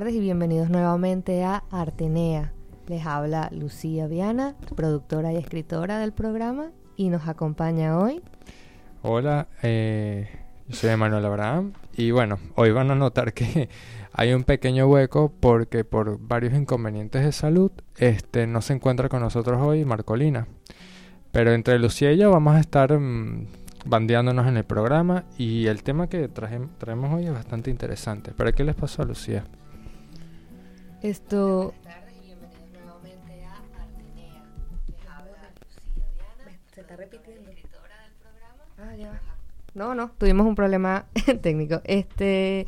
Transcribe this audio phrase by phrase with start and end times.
[0.00, 2.54] Tardes y bienvenidos nuevamente a Artenea.
[2.86, 8.22] Les habla Lucía Viana, productora y escritora del programa, y nos acompaña hoy.
[9.02, 10.26] Hola, eh,
[10.68, 13.68] yo soy Emanuel Abraham y bueno, hoy van a notar que
[14.14, 19.20] hay un pequeño hueco porque por varios inconvenientes de salud este, no se encuentra con
[19.20, 20.46] nosotros hoy Marcolina.
[21.30, 23.46] Pero entre Lucía y yo vamos a estar mm,
[23.84, 28.32] bandeándonos en el programa y el tema que traje- traemos hoy es bastante interesante.
[28.34, 29.44] ¿Pero qué les pasó a Lucía?
[31.02, 31.72] Esto.
[36.74, 37.50] Se está repitiendo.
[38.78, 39.20] Ah, ya.
[39.74, 41.06] No, no, tuvimos un problema
[41.42, 41.80] técnico.
[41.84, 42.66] Este.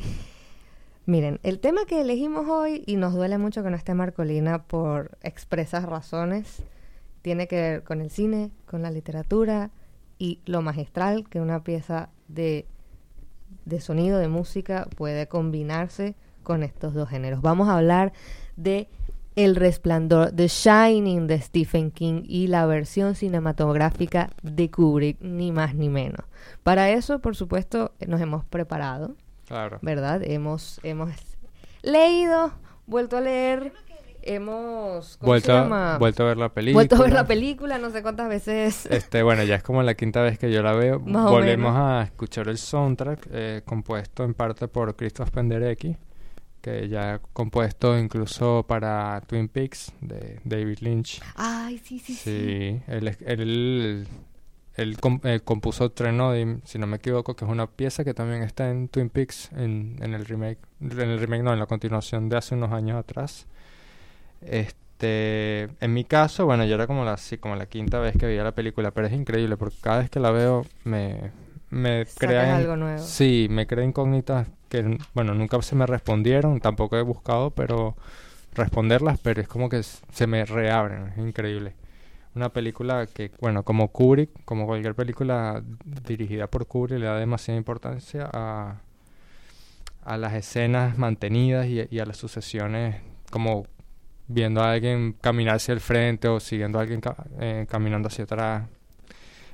[1.05, 5.17] Miren, el tema que elegimos hoy, y nos duele mucho que no esté Marcolina por
[5.21, 6.63] expresas razones,
[7.21, 9.69] tiene que ver con el cine, con la literatura
[10.17, 12.65] y lo magistral que una pieza de,
[13.65, 17.41] de sonido, de música, puede combinarse con estos dos géneros.
[17.41, 18.13] Vamos a hablar
[18.55, 18.87] de
[19.35, 25.73] El Resplandor, The Shining de Stephen King y la versión cinematográfica de Kubrick, ni más
[25.75, 26.25] ni menos.
[26.61, 29.15] Para eso, por supuesto, nos hemos preparado.
[29.47, 29.79] Claro.
[29.81, 30.21] ¿verdad?
[30.23, 31.09] Hemos, hemos
[31.81, 32.51] leído,
[32.87, 33.73] vuelto a leer,
[34.21, 35.97] hemos ¿cómo Vuelto, se a- llama?
[35.97, 36.77] vuelto a ver la película.
[36.77, 38.85] Vuelto a ver la película, no sé cuántas veces.
[38.87, 40.99] Este, bueno, ya es como la quinta vez que yo la veo.
[41.05, 45.97] Más Volvemos a escuchar el soundtrack, eh, compuesto en parte por Christoph Penderecki,
[46.63, 51.21] que ya ha compuesto incluso para Twin Peaks de David Lynch.
[51.35, 52.19] Ay, sí, sí, sí.
[52.23, 54.07] Sí, él, él,
[54.77, 58.43] él com- eh, compuso Trenodim, si no me equivoco, que es una pieza que también
[58.43, 62.29] está en Twin Peaks, en, en el remake, en el remake no, en la continuación
[62.29, 63.45] de hace unos años atrás.
[64.41, 68.25] Este, en mi caso, bueno, yo era como la, sí, como la quinta vez que
[68.25, 71.31] veía la película, pero es increíble porque cada vez que la veo me,
[71.69, 72.99] me crea algo nuevo.
[72.99, 77.95] Sí, me crea incógnitas que, bueno, nunca se me respondieron, tampoco he buscado, pero
[78.55, 81.75] responderlas, pero es como que se me reabren, es increíble.
[82.35, 85.63] Una película que, bueno, como Kubrick, como cualquier película
[86.07, 88.77] dirigida por Kubrick, le da demasiada importancia a,
[90.03, 92.95] a las escenas mantenidas y, y a las sucesiones,
[93.31, 93.65] como
[94.27, 98.25] viendo a alguien caminar hacia el frente o siguiendo a alguien ca- eh, caminando hacia
[98.25, 98.63] atrás.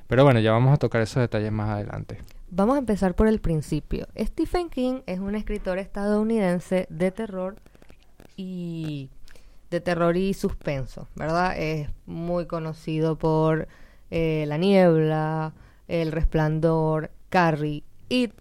[0.08, 2.18] Pero bueno, ya vamos a tocar esos detalles más adelante.
[2.52, 4.08] Vamos a empezar por el principio.
[4.18, 7.56] Stephen King es un escritor estadounidense de terror
[8.36, 9.08] y
[9.70, 11.56] de terror y suspenso, ¿verdad?
[11.56, 13.68] Es muy conocido por
[14.10, 15.54] eh, La Niebla,
[15.86, 18.34] El Resplandor, Carrie, It.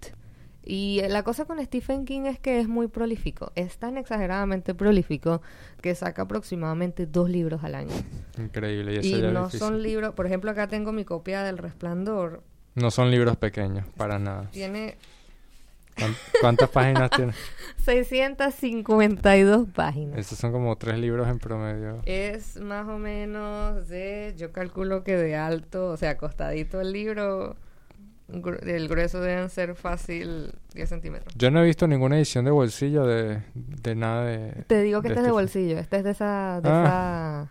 [0.64, 3.52] Y eh, la cosa con Stephen King es que es muy prolífico.
[3.54, 5.44] Es tan exageradamente prolífico
[5.82, 7.94] que saca aproximadamente dos libros al año.
[8.40, 8.96] Increíble.
[8.96, 9.60] Y, eso Y ya no difícil.
[9.60, 12.42] son libros, por ejemplo, acá tengo mi copia del Resplandor.
[12.76, 14.50] No son libros pequeños, para nada.
[14.52, 14.96] Tiene
[15.98, 17.34] ¿Cuán- ¿Cuántas páginas tiene?
[18.38, 20.18] 652 páginas.
[20.18, 22.02] Esos son como tres libros en promedio.
[22.06, 27.58] Es más o menos de, yo calculo que de alto, o sea, acostadito el libro,
[28.32, 31.34] el grueso deben ser fácil 10 centímetros.
[31.36, 34.52] Yo no he visto ninguna edición de bolsillo de, de nada de...
[34.68, 36.62] Te digo que de este es de Stephen- bolsillo, este es de esa...
[36.62, 37.48] De Ah,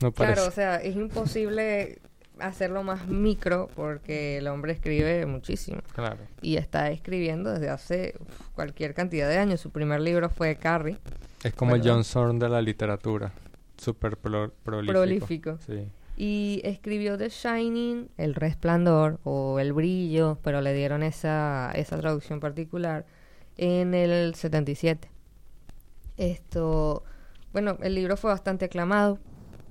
[0.00, 0.14] No esa...
[0.16, 0.34] parece.
[0.34, 1.98] Claro, o sea, es imposible
[2.40, 5.80] hacerlo más micro porque el hombre escribe muchísimo.
[5.94, 6.18] Claro.
[6.42, 9.60] Y está escribiendo desde hace uf, cualquier cantidad de años.
[9.60, 10.98] Su primer libro fue Carrie.
[11.42, 11.82] Es como el.
[11.84, 13.32] John Zorn de la literatura.
[13.76, 14.92] Súper pro- prolífico.
[14.92, 15.58] Prolífico.
[15.66, 15.88] Sí.
[16.16, 22.38] Y escribió The Shining, El Resplandor o El Brillo, pero le dieron esa, esa traducción
[22.40, 23.04] particular.
[23.56, 25.10] en el 77.
[26.16, 27.02] Esto,
[27.52, 29.18] bueno, el libro fue bastante aclamado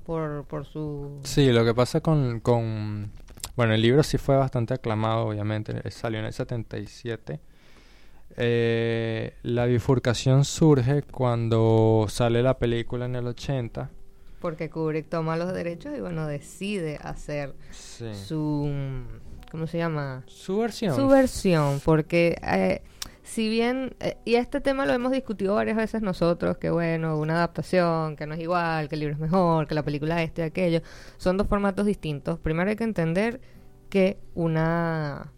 [0.06, 1.20] por, por su...
[1.24, 3.12] Sí, lo que pasa con, con...
[3.56, 7.40] Bueno, el libro sí fue bastante aclamado, obviamente, salió en el 77.
[8.36, 13.90] Eh, la bifurcación surge cuando sale la película en el 80.
[14.40, 18.72] Porque Kubrick toma los derechos y bueno, decide hacer su...
[19.52, 20.24] ¿Cómo se llama?
[20.26, 20.96] Su versión.
[20.96, 22.82] Su versión, porque eh,
[23.24, 27.36] si bien, eh, y este tema lo hemos discutido varias veces nosotros, que bueno, una
[27.36, 30.46] adaptación, que no es igual, que el libro es mejor, que la película este y
[30.46, 30.82] aquello,
[31.18, 32.38] son dos formatos distintos.
[32.40, 33.40] Primero hay que entender
[33.90, 35.32] que una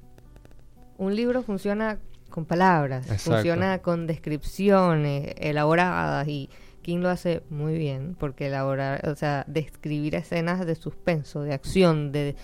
[0.97, 1.99] un libro funciona
[2.29, 6.49] con palabras, funciona con descripciones elaboradas y
[6.81, 12.11] King lo hace muy bien porque elaborar, o sea, describir escenas de suspenso, de acción,
[12.11, 12.35] de,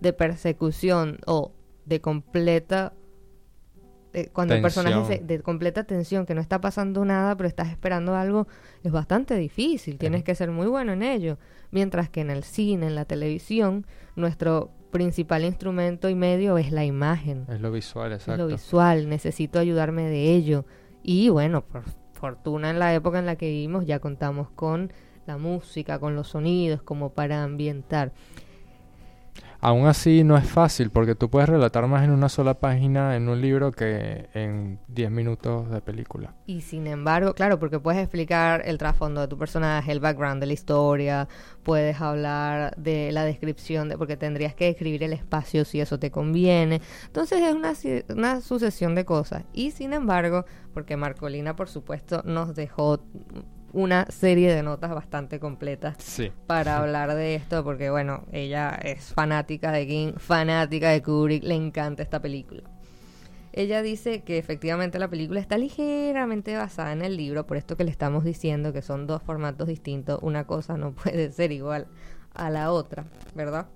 [0.00, 1.52] de persecución o
[1.84, 2.92] de completa
[4.32, 8.14] cuando el personaje se, de completa tensión, que no está pasando nada, pero estás esperando
[8.14, 8.46] algo,
[8.82, 9.98] es bastante difícil.
[9.98, 11.38] Tienes que ser muy bueno en ello.
[11.70, 13.86] Mientras que en el cine, en la televisión,
[14.16, 17.46] nuestro principal instrumento y medio es la imagen.
[17.48, 18.32] Es lo visual, exacto.
[18.32, 20.64] Es lo visual, necesito ayudarme de ello.
[21.02, 24.92] Y bueno, por fortuna en la época en la que vivimos ya contamos con
[25.26, 28.12] la música, con los sonidos, como para ambientar.
[29.62, 33.28] Aún así no es fácil porque tú puedes relatar más en una sola página en
[33.28, 36.34] un libro que en 10 minutos de película.
[36.46, 40.46] Y sin embargo, claro, porque puedes explicar el trasfondo de tu personaje, el background de
[40.46, 41.28] la historia,
[41.62, 46.10] puedes hablar de la descripción, de porque tendrías que describir el espacio si eso te
[46.10, 46.80] conviene.
[47.06, 47.74] Entonces es una,
[48.14, 49.44] una sucesión de cosas.
[49.52, 53.02] Y sin embargo, porque Marcolina por supuesto nos dejó
[53.72, 55.96] una serie de notas bastante completas
[56.46, 61.54] para hablar de esto, porque bueno, ella es fanática de King, fanática de Kubrick, le
[61.54, 62.62] encanta esta película.
[63.52, 67.84] Ella dice que efectivamente la película está ligeramente basada en el libro, por esto que
[67.84, 71.88] le estamos diciendo que son dos formatos distintos, una cosa no puede ser igual
[72.34, 73.66] a la otra, ¿verdad?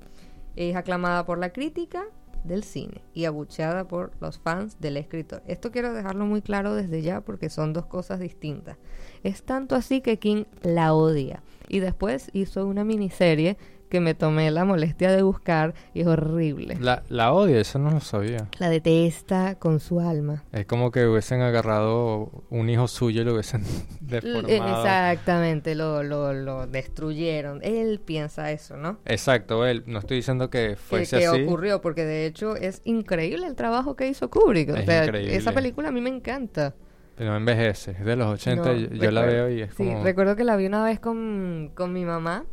[0.55, 2.05] Es aclamada por la crítica
[2.45, 5.43] del cine y abucheada por los fans del escritor.
[5.47, 8.77] Esto quiero dejarlo muy claro desde ya porque son dos cosas distintas.
[9.25, 13.57] Es tanto así que King la odia y después hizo una miniserie
[13.89, 16.77] que me tomé la molestia de buscar y es horrible.
[16.81, 18.49] La, la odia, eso no lo sabía.
[18.59, 20.43] La detesta con su alma.
[20.53, 23.63] Es como que hubiesen agarrado un hijo suyo y lo hubiesen
[24.01, 24.49] deformado.
[24.49, 27.61] Exactamente, lo, lo, lo destruyeron.
[27.63, 28.99] Él piensa eso, ¿no?
[29.05, 29.85] Exacto, él.
[29.87, 33.95] No estoy diciendo que fuese que, que ocurrió, porque de hecho es increíble el trabajo
[33.95, 34.71] que hizo Kubrick.
[34.71, 36.75] o sea, esa película a mí me encanta.
[37.17, 39.99] Pero envejece, es de los 80, yo, la veo y es como...
[39.99, 42.45] Sí, recuerdo que la vi una vez con, con mi mamá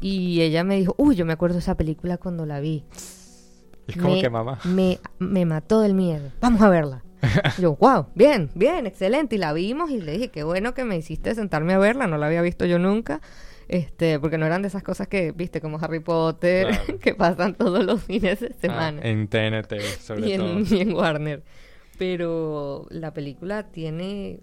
[0.00, 2.84] y ella me dijo, uy, yo me acuerdo de esa película cuando la vi.
[3.86, 4.58] Es como que mamá.
[4.64, 6.30] Me, me mató del miedo.
[6.40, 7.02] Vamos a verla.
[7.58, 9.36] yo, wow, bien, bien, excelente.
[9.36, 12.06] Y la vimos y le dije, qué bueno que me hiciste sentarme a verla.
[12.06, 13.20] No la había visto yo nunca.
[13.68, 16.68] Este, porque no eran de esas cosas que, viste, como Harry Potter,
[17.00, 19.00] que pasan todos los fines de ah, semana.
[19.02, 20.60] en TNT, sobre y todo.
[20.70, 21.42] y en Warner.
[22.00, 24.40] Pero la película tiene,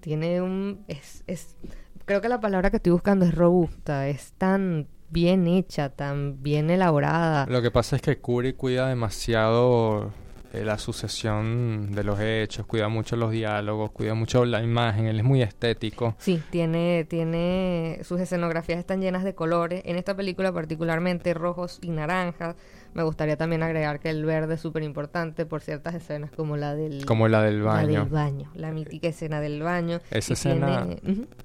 [0.00, 1.56] tiene un, es, es
[2.04, 6.70] creo que la palabra que estoy buscando es robusta, es tan bien hecha, tan bien
[6.70, 7.46] elaborada.
[7.46, 10.10] Lo que pasa es que Kubrick cuida demasiado
[10.52, 15.18] eh, la sucesión de los hechos, cuida mucho los diálogos, cuida mucho la imagen, él
[15.18, 16.16] es muy estético.
[16.18, 21.90] Sí, tiene, tiene, sus escenografías están llenas de colores, en esta película particularmente rojos y
[21.90, 22.56] naranjas,
[22.94, 26.74] me gustaría también agregar que el verde es súper importante por ciertas escenas como la
[26.74, 27.04] del...
[27.04, 27.92] Como la del baño.
[27.92, 30.00] La del baño, la mítica escena del baño.
[30.10, 30.86] Esa escena,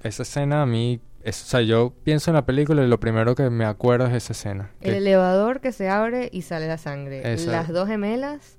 [0.02, 1.00] esa escena a mí...
[1.26, 4.32] o sea, yo pienso en la película y lo primero que me acuerdo es esa
[4.32, 4.70] escena.
[4.80, 7.36] El elevador que se abre y sale la sangre.
[7.46, 8.58] Las dos gemelas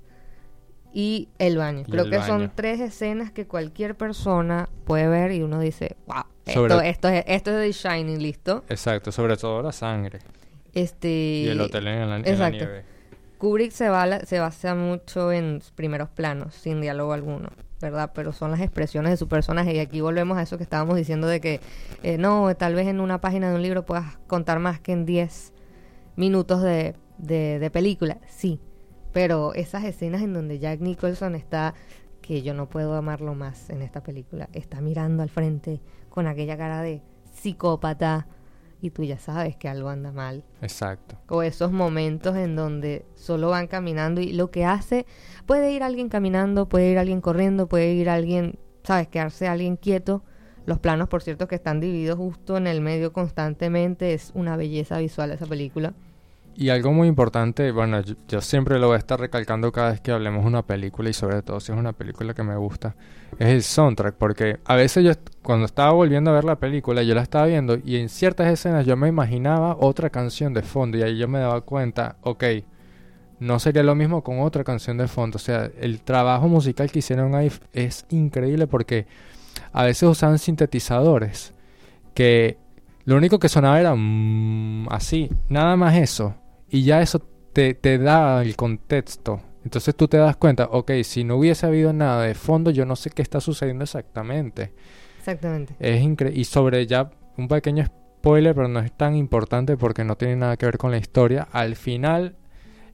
[0.92, 1.84] y el baño.
[1.90, 6.80] Creo que son tres escenas que cualquier persona puede ver y uno dice, wow, esto,
[6.82, 8.64] esto, es, esto es The Shining, listo.
[8.68, 10.18] Exacto, sobre todo la sangre.
[10.74, 12.84] Este, y el hotel en la, en la nieve.
[13.42, 17.50] Kubrick se, va, se basa mucho en primeros planos, sin diálogo alguno,
[17.80, 18.12] ¿verdad?
[18.14, 19.74] Pero son las expresiones de su personaje.
[19.74, 21.60] Y aquí volvemos a eso que estábamos diciendo de que,
[22.04, 25.06] eh, no, tal vez en una página de un libro puedas contar más que en
[25.06, 25.52] 10
[26.14, 28.18] minutos de, de, de película.
[28.28, 28.60] Sí,
[29.12, 31.74] pero esas escenas en donde Jack Nicholson está,
[32.20, 36.56] que yo no puedo amarlo más en esta película, está mirando al frente con aquella
[36.56, 37.02] cara de
[37.32, 38.28] psicópata
[38.82, 40.44] y tú ya sabes que algo anda mal.
[40.60, 41.16] Exacto.
[41.28, 45.06] O esos momentos en donde solo van caminando y lo que hace,
[45.46, 50.24] puede ir alguien caminando, puede ir alguien corriendo, puede ir alguien, sabes, quedarse alguien quieto.
[50.66, 54.98] Los planos, por cierto, que están divididos justo en el medio constantemente, es una belleza
[54.98, 55.94] visual esa película.
[56.54, 60.12] Y algo muy importante, bueno, yo, siempre lo voy a estar recalcando cada vez que
[60.12, 62.94] hablemos de una película y sobre todo si es una película que me gusta,
[63.38, 67.14] es el soundtrack, porque a veces yo cuando estaba volviendo a ver la película, yo
[67.14, 71.02] la estaba viendo y en ciertas escenas yo me imaginaba otra canción de fondo y
[71.02, 72.44] ahí yo me daba cuenta, ok,
[73.40, 76.98] no sería lo mismo con otra canción de fondo, o sea, el trabajo musical que
[76.98, 79.06] hicieron ahí es increíble porque
[79.72, 81.54] a veces usaban sintetizadores
[82.14, 82.58] que
[83.04, 86.34] lo único que sonaba era mm, así, nada más eso.
[86.72, 87.20] Y ya eso
[87.52, 89.42] te, te da el contexto.
[89.62, 92.96] Entonces tú te das cuenta, ok, si no hubiese habido nada de fondo, yo no
[92.96, 94.72] sé qué está sucediendo exactamente.
[95.18, 95.76] Exactamente.
[95.78, 96.40] Es increíble.
[96.40, 100.56] Y sobre ya un pequeño spoiler, pero no es tan importante porque no tiene nada
[100.56, 101.46] que ver con la historia.
[101.52, 102.36] Al final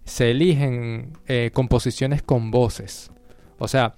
[0.04, 3.12] se eligen eh, composiciones con voces.
[3.58, 3.94] O sea,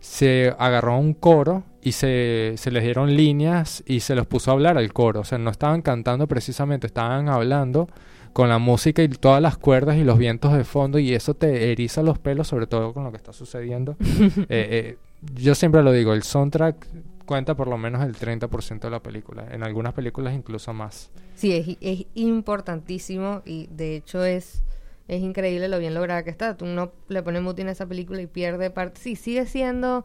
[0.00, 4.54] se agarró un coro y se, se les dieron líneas y se los puso a
[4.54, 5.20] hablar al coro.
[5.20, 7.88] O sea, no estaban cantando precisamente, estaban hablando
[8.34, 11.72] con la música y todas las cuerdas y los vientos de fondo y eso te
[11.72, 13.96] eriza los pelos, sobre todo con lo que está sucediendo.
[14.48, 14.98] Eh, eh,
[15.34, 16.86] yo siempre lo digo, el soundtrack
[17.24, 21.10] cuenta por lo menos el 30% de la película, en algunas películas incluso más.
[21.34, 24.62] Sí, es, es importantísimo y de hecho es
[25.08, 26.56] es increíble lo bien lograda que está.
[26.56, 29.00] Tú no le pones mutin a esa película y pierde parte.
[29.00, 30.04] Sí, sigue siendo,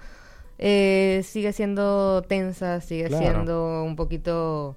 [0.57, 4.75] eh, sigue siendo tensa, sigue siendo un poquito,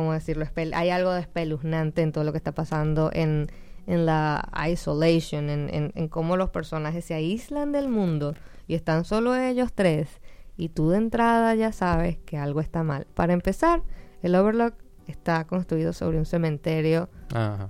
[0.00, 0.46] ¿cómo decirlo?
[0.72, 3.48] Hay algo de espeluznante en todo lo que está pasando en,
[3.86, 8.34] en la isolation, en, en, en cómo los personajes se aíslan del mundo
[8.66, 10.08] y están solo ellos tres.
[10.56, 13.06] Y tú de entrada ya sabes que algo está mal.
[13.12, 13.82] Para empezar,
[14.22, 14.74] el Overlock
[15.06, 17.10] está construido sobre un cementerio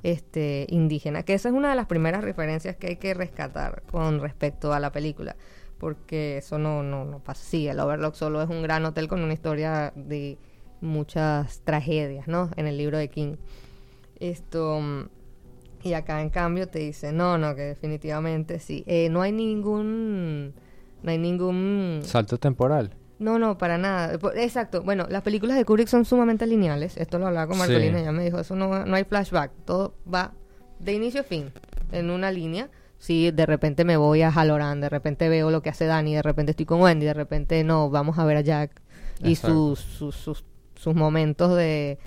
[0.05, 4.21] este indígena, que esa es una de las primeras referencias que hay que rescatar con
[4.21, 5.35] respecto a la película,
[5.79, 9.21] porque eso no, no, no pasa así, el Overlook solo es un gran hotel con
[9.21, 10.39] una historia de
[10.81, 12.51] muchas tragedias, ¿no?
[12.57, 13.37] En el libro de King.
[14.19, 14.81] Esto...
[15.83, 18.85] Y acá en cambio te dice, no, no, que definitivamente sí.
[18.87, 20.53] Eh, no hay ningún...
[21.03, 22.01] No hay ningún...
[22.03, 22.95] Salto temporal.
[23.19, 24.19] No, no, para nada.
[24.37, 24.83] Exacto.
[24.83, 26.97] Bueno, las películas de Kubrick son sumamente lineales.
[26.97, 29.53] Esto lo hablaba con Marcolina, ella me dijo, eso no, no hay flashback.
[29.65, 30.33] Todo va
[30.79, 31.53] de inicio a fin,
[31.93, 32.71] en una línea.
[32.99, 36.23] Si de repente me voy a Halloran, de repente veo lo que hace Dani, de
[36.23, 38.83] repente estoy con Wendy, de repente no, vamos a ver a Jack
[39.23, 40.45] y sus, sus, sus,
[40.87, 41.99] momentos de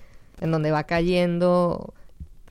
[0.41, 1.93] en donde va cayendo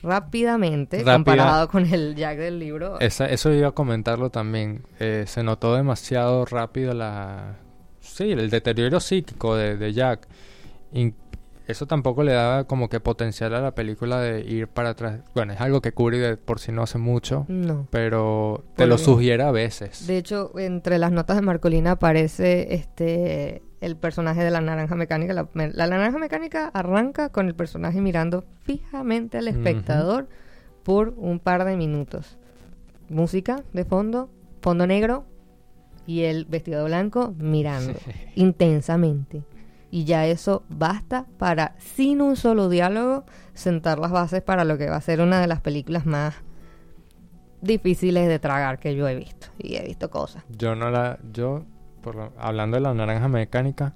[0.03, 2.99] rápidamente comparado con el Jack del libro.
[3.01, 4.83] eso iba a comentarlo también.
[4.99, 7.57] Eh, se notó demasiado rápido la
[8.01, 10.27] sí, el deterioro psíquico de, Jack.
[11.67, 15.21] Eso tampoco le daba como que potencial a la película de ir para atrás.
[15.35, 17.45] Bueno, es algo que cubre por si no hace mucho.
[17.49, 17.87] No.
[17.91, 20.07] Pero te lo sugiere a veces.
[20.07, 25.35] De hecho, entre las notas de Marcolina aparece este el personaje de la naranja mecánica.
[25.35, 30.29] La, naranja mecánica arranca con el personaje mirando fijamente al espectador
[30.85, 32.39] por un par de minutos.
[33.09, 35.27] Música de fondo, fondo negro,
[36.07, 37.95] y el vestido blanco mirando
[38.35, 39.43] intensamente.
[39.93, 44.89] Y ya eso basta para, sin un solo diálogo, sentar las bases para lo que
[44.89, 46.35] va a ser una de las películas más
[47.61, 49.49] difíciles de tragar que yo he visto.
[49.59, 50.45] Y he visto cosas.
[50.49, 51.19] Yo no la...
[51.35, 51.67] Yo,
[52.01, 53.95] por hablando de la naranja mecánica,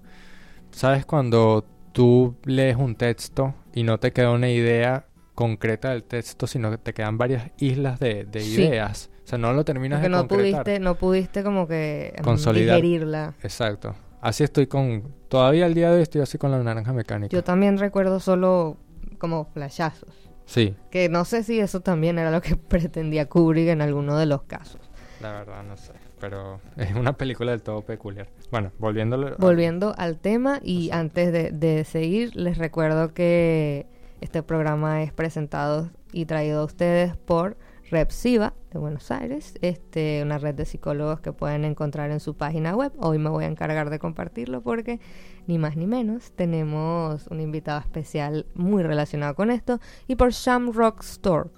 [0.71, 6.47] ¿sabes cuando tú lees un texto y no te queda una idea concreta del texto,
[6.47, 9.09] sino que te quedan varias islas de, ideas?
[9.25, 13.33] O sea, no lo terminas Porque de no pudiste, no pudiste como que mm, digerirla.
[13.43, 13.95] Exacto.
[14.27, 15.05] Así estoy con...
[15.29, 17.33] Todavía al día de hoy estoy así con la naranja mecánica.
[17.33, 18.77] Yo también recuerdo solo
[19.19, 20.29] como flashazos.
[20.47, 20.75] Sí.
[20.91, 24.43] Que no sé si eso también era lo que pretendía Kubrick en alguno de los
[24.43, 24.81] casos.
[25.21, 25.93] La verdad no sé.
[26.19, 28.27] Pero es una película del todo peculiar.
[28.51, 33.87] Bueno, volviendo Volviendo al tema y antes de, de seguir, les recuerdo que
[34.21, 37.57] este programa es presentado y traído a ustedes por
[37.91, 42.75] Repsiva de Buenos Aires, este, una red de psicólogos que pueden encontrar en su página
[42.75, 42.93] web.
[42.99, 44.99] Hoy me voy a encargar de compartirlo porque
[45.47, 49.79] ni más ni menos tenemos un invitado especial muy relacionado con esto
[50.09, 51.51] y por Shamrock Store,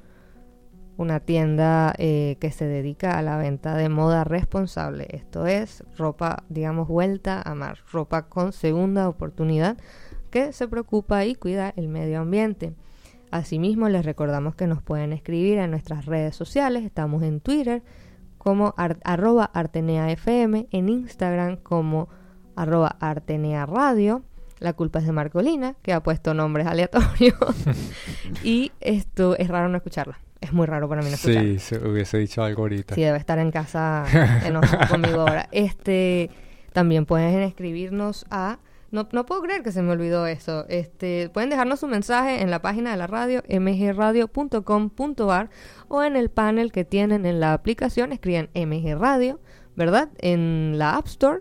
[0.98, 5.06] una tienda eh, que se dedica a la venta de moda responsable.
[5.10, 9.78] Esto es ropa, digamos, vuelta a mar, ropa con segunda oportunidad
[10.30, 12.74] que se preocupa y cuida el medio ambiente.
[13.30, 16.84] Asimismo, les recordamos que nos pueden escribir en nuestras redes sociales.
[16.84, 17.82] Estamos en Twitter
[18.38, 22.08] como arroba arteneafm, en Instagram como
[22.56, 24.22] arroba artenearadio.
[24.60, 27.34] La culpa es de Marcolina, que ha puesto nombres aleatorios.
[28.42, 30.18] y esto es raro no escucharla.
[30.40, 31.42] Es muy raro para mí no escucharla.
[31.42, 32.94] Sí, se hubiese dicho algo ahorita.
[32.94, 34.04] Sí, debe estar en casa
[34.90, 35.48] conmigo ahora.
[35.52, 36.30] Este,
[36.72, 38.58] también pueden escribirnos a
[38.90, 40.64] No, no, puedo creer que se me olvidó eso.
[40.68, 45.50] Este, pueden dejarnos su mensaje en la página de la radio, mgradio.com.ar
[45.88, 49.40] o en el panel que tienen en la aplicación, escriben MG Radio,
[49.76, 50.08] ¿verdad?
[50.18, 51.40] En la App Store.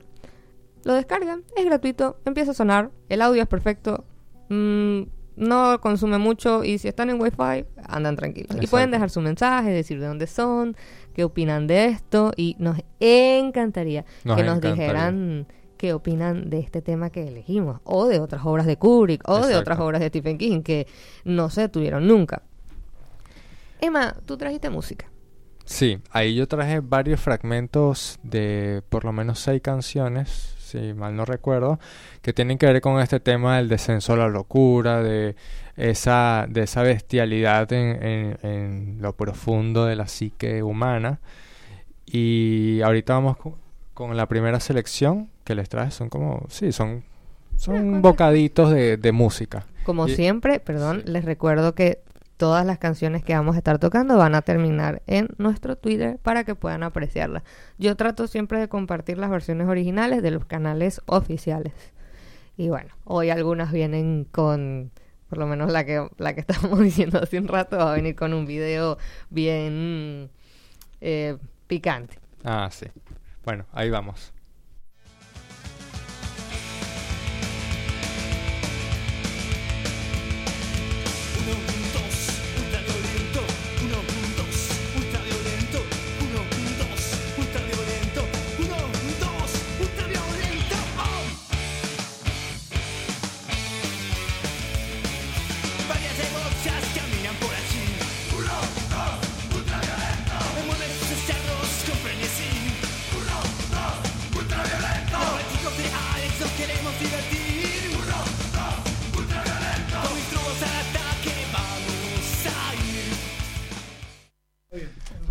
[0.84, 4.06] Lo descargan, es gratuito, empieza a sonar, el audio es perfecto,
[4.50, 5.04] mm,
[5.38, 8.58] no consume mucho y si están en Wi-Fi, andan tranquilos.
[8.62, 10.76] Y pueden dejar su mensaje, decir de dónde son,
[11.14, 17.10] qué opinan de esto y nos encantaría que nos dijeran qué opinan de este tema
[17.10, 20.62] que elegimos, o de otras obras de Kubrick, o de otras obras de Stephen King
[20.62, 20.88] que
[21.24, 22.42] no se tuvieron nunca.
[23.80, 25.06] Emma, tú trajiste música.
[25.66, 31.26] Sí, ahí yo traje varios fragmentos de por lo menos seis canciones, si mal no
[31.26, 31.78] recuerdo,
[32.22, 35.36] que tienen que ver con este tema del descenso a la locura, de
[35.76, 41.20] esa, de esa bestialidad en, en lo profundo de la psique humana.
[42.06, 43.56] Y ahorita vamos con,
[43.94, 45.92] con la primera selección que les traje.
[45.92, 47.06] Son como, sí, son,
[47.56, 49.66] son bocaditos de, de música.
[49.86, 52.04] Como siempre, perdón, les recuerdo que
[52.36, 56.44] todas las canciones que vamos a estar tocando van a terminar en nuestro Twitter para
[56.44, 57.44] que puedan apreciarlas.
[57.78, 61.72] Yo trato siempre de compartir las versiones originales de los canales oficiales.
[62.58, 64.92] Y bueno, hoy algunas vienen con,
[65.30, 68.16] por lo menos la que, la que estábamos diciendo hace un rato, va a venir
[68.16, 68.98] con un video
[69.30, 70.30] bien
[71.00, 71.38] eh,
[71.68, 72.20] picante.
[72.44, 72.88] Ah, sí.
[73.46, 74.34] Bueno, ahí vamos.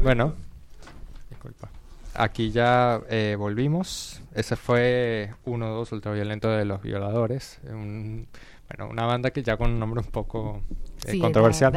[0.06, 0.34] Bueno,
[1.30, 1.68] disculpa.
[2.14, 4.22] Aquí ya eh, volvimos.
[4.36, 7.58] Ese fue uno dos ultraviolento de los violadores.
[7.64, 10.62] bueno, una banda que ya con un nombre un poco
[11.06, 11.72] eh, controversial.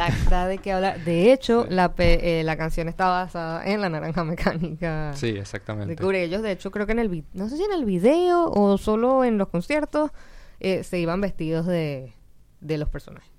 [0.47, 1.03] de que hablar.
[1.03, 5.11] De hecho, la, eh, la canción está basada en la naranja mecánica.
[5.15, 5.95] Sí, exactamente.
[5.95, 8.77] De ellos, de hecho, creo que en el no sé si en el video o
[8.77, 10.11] solo en los conciertos
[10.59, 12.13] se iban vestidos de,
[12.61, 13.31] de los personajes.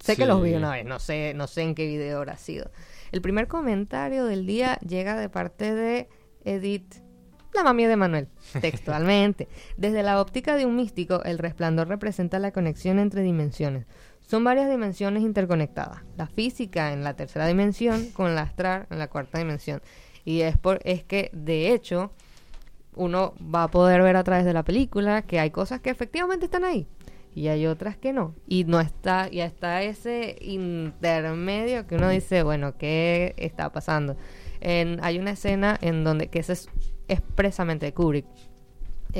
[0.00, 2.70] Sé que los vi una vez, no sé, no sé en qué video habrá sido.
[3.12, 6.08] El primer comentario del día llega de parte de
[6.44, 6.96] Edith,
[7.54, 8.28] la mami de Manuel,
[8.60, 9.48] textualmente.
[9.76, 13.86] Desde la óptica de un místico, el resplandor representa la conexión entre dimensiones.
[14.20, 16.02] Son varias dimensiones interconectadas.
[16.16, 19.80] La física en la tercera dimensión con la astral en la cuarta dimensión.
[20.24, 22.12] Y es, por, es que, de hecho,
[22.94, 26.44] uno va a poder ver a través de la película que hay cosas que efectivamente
[26.44, 26.86] están ahí
[27.34, 28.34] y hay otras que no.
[28.46, 34.16] Y no está, y está ese intermedio que uno dice, bueno, ¿qué está pasando?
[34.60, 36.68] Hay una escena en donde, que es
[37.08, 38.26] expresamente de Kubrick,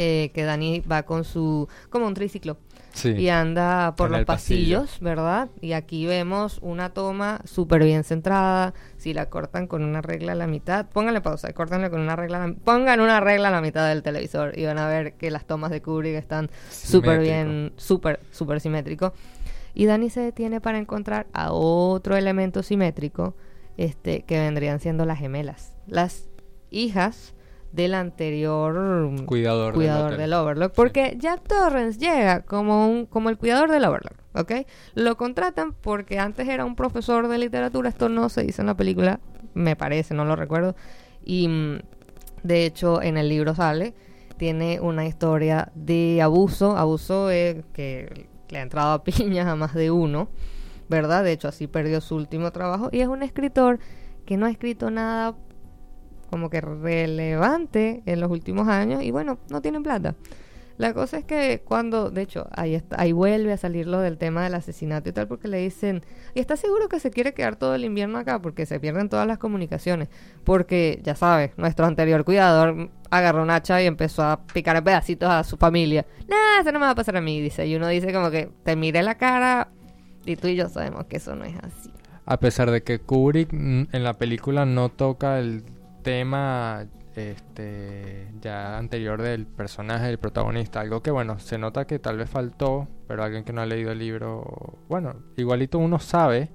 [0.00, 2.56] eh, que Dani va con su, como un triciclo,
[3.04, 5.48] y anda por los pasillos, ¿verdad?
[5.60, 8.74] Y aquí vemos una toma súper bien centrada.
[8.96, 12.54] Si la cortan con una regla a la mitad, pónganle pausa, córtanle con una regla,
[12.62, 15.72] pongan una regla a la mitad del televisor y van a ver que las tomas
[15.72, 19.12] de Kubrick están súper bien, súper, súper simétrico.
[19.74, 23.34] Y Dani se detiene para encontrar a otro elemento simétrico,
[23.76, 25.72] este, que vendrían siendo las gemelas.
[25.88, 26.28] Las
[26.70, 27.34] hijas
[27.72, 33.84] del anterior cuidador, del, Overlock, porque Jack Torrance llega como un como el cuidador del
[33.84, 34.52] Overlock, ¿ok?
[34.94, 38.76] Lo contratan porque antes era un profesor de literatura, esto no se dice en la
[38.76, 39.20] película,
[39.54, 40.76] me parece, no lo recuerdo,
[41.24, 41.78] y mm,
[42.42, 43.94] de hecho en el libro sale,
[44.38, 49.90] tiene una historia de abuso, abuso que le ha entrado a piñas a más de
[49.90, 50.30] uno,
[50.88, 51.22] ¿verdad?
[51.22, 53.78] De hecho así perdió su último trabajo y es un escritor
[54.24, 55.36] que no ha escrito nada
[56.28, 60.14] como que relevante en los últimos años y bueno, no tienen plata.
[60.78, 64.16] La cosa es que cuando, de hecho, ahí, está, ahí vuelve a salir lo del
[64.16, 66.02] tema del asesinato y tal, porque le dicen,
[66.34, 68.40] ¿y está seguro que se quiere quedar todo el invierno acá?
[68.40, 70.08] Porque se pierden todas las comunicaciones.
[70.44, 75.42] Porque, ya sabes, nuestro anterior cuidador agarró un hacha y empezó a picar pedacitos a
[75.42, 76.06] su familia.
[76.28, 77.66] Nada, eso no me va a pasar a mí, dice.
[77.66, 79.72] Y uno dice como que te mire la cara
[80.24, 81.90] y tú y yo sabemos que eso no es así.
[82.24, 85.64] A pesar de que Kubrick mm, en la película no toca el
[86.08, 92.16] tema este ya anterior del personaje del protagonista algo que bueno se nota que tal
[92.16, 96.50] vez faltó pero alguien que no ha leído el libro bueno igualito uno sabe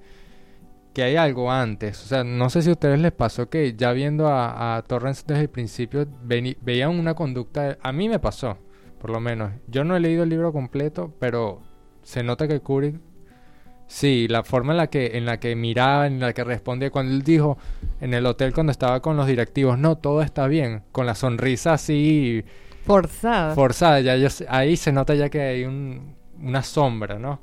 [0.92, 3.92] que hay algo antes o sea no sé si a ustedes les pasó que ya
[3.92, 8.58] viendo a, a desde el principio veían una conducta a mí me pasó
[9.04, 9.52] por lo menos.
[9.66, 11.60] Yo no he leído el libro completo, pero
[12.02, 12.98] se nota que Kubrick
[13.86, 17.12] Sí, la forma en la que en la que miraba, en la que respondía cuando
[17.12, 17.58] él dijo
[18.00, 21.74] en el hotel cuando estaba con los directivos, "No, todo está bien", con la sonrisa
[21.74, 22.44] así
[22.84, 23.54] forzada.
[23.54, 24.16] Forzada, ya
[24.48, 27.40] ahí se nota ya que hay un, una sombra, ¿no?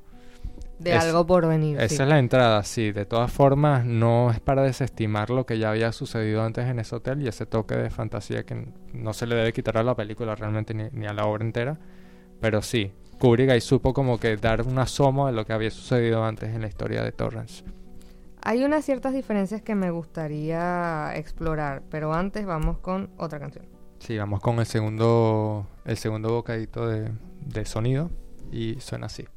[0.80, 1.80] De algo por venir.
[1.80, 2.92] Esa es la entrada, sí.
[2.92, 6.96] De todas formas, no es para desestimar lo que ya había sucedido antes en ese
[6.96, 10.34] hotel y ese toque de fantasía que no se le debe quitar a la película
[10.34, 11.78] realmente ni, ni a la obra entera.
[12.40, 16.56] Pero sí, Kubrick supo como que dar un asomo de lo que había sucedido antes
[16.56, 17.64] en la historia de Torrance.
[18.42, 23.68] Hay unas ciertas diferencias que me gustaría explorar, pero antes vamos con otra canción.
[24.00, 27.12] Sí, vamos con el segundo, el segundo bocadito de,
[27.46, 28.10] de sonido
[28.52, 29.28] y suena así.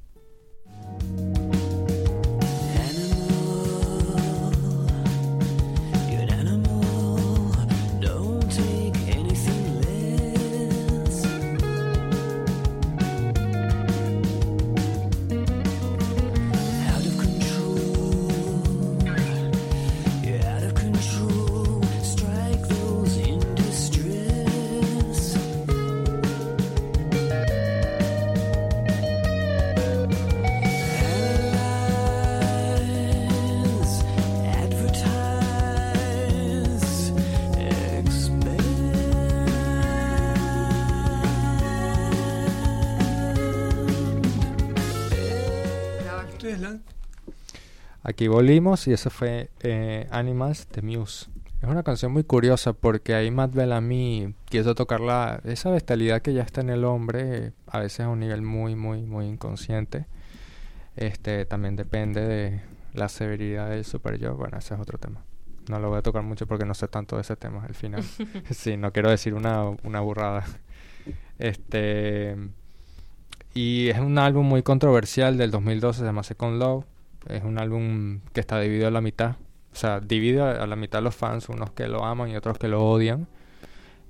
[48.15, 51.27] Aquí volvimos y eso fue eh, Animals de Muse.
[51.61, 56.33] Es una canción muy curiosa porque ahí Matt Bellamy quiso tocar la, esa bestialidad que
[56.33, 60.07] ya está en el hombre, a veces a un nivel muy, muy, muy inconsciente.
[60.95, 62.61] Este también depende de
[62.93, 64.37] la severidad del super yo.
[64.37, 65.25] Bueno, ese es otro tema.
[65.69, 68.05] No lo voy a tocar mucho porque no sé tanto de ese tema al final.
[68.53, 70.45] sí, no quiero decir una, una burrada.
[71.41, 72.37] Este.
[73.55, 76.94] Y es un álbum muy controversial del 2012, se llama Second Love
[77.29, 79.37] es un álbum que está dividido a la mitad.
[79.73, 82.69] O sea, divide a la mitad los fans, unos que lo aman y otros que
[82.69, 83.27] lo odian.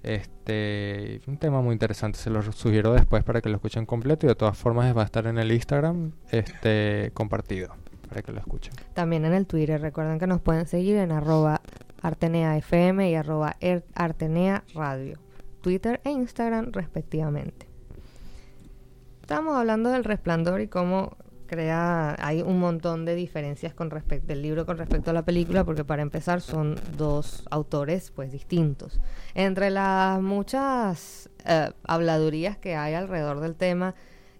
[0.02, 4.28] Este, un tema muy interesante, se lo sugiero después para que lo escuchen completo y
[4.28, 7.74] de todas formas va a estar en el Instagram este compartido
[8.10, 8.74] para que lo escuchen.
[8.92, 11.62] También en el Twitter, recuerden que nos pueden seguir en arroba
[12.02, 15.18] arteneafm y arroba er, artenea radio,
[15.62, 17.66] Twitter e Instagram respectivamente.
[19.22, 21.16] Estamos hablando del resplandor y cómo
[21.54, 25.64] crea, hay un montón de diferencias con respecto del libro con respecto a la película,
[25.64, 29.00] porque para empezar son dos autores pues distintos.
[29.34, 33.94] Entre las muchas eh, habladurías que hay alrededor del tema,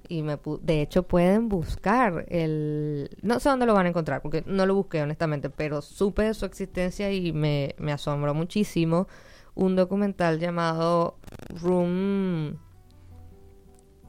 [0.08, 4.44] y me de hecho pueden buscar el no sé dónde lo van a encontrar porque
[4.46, 9.08] no lo busqué honestamente pero supe de su existencia y me asombró muchísimo
[9.54, 11.16] un documental llamado
[11.62, 12.58] Room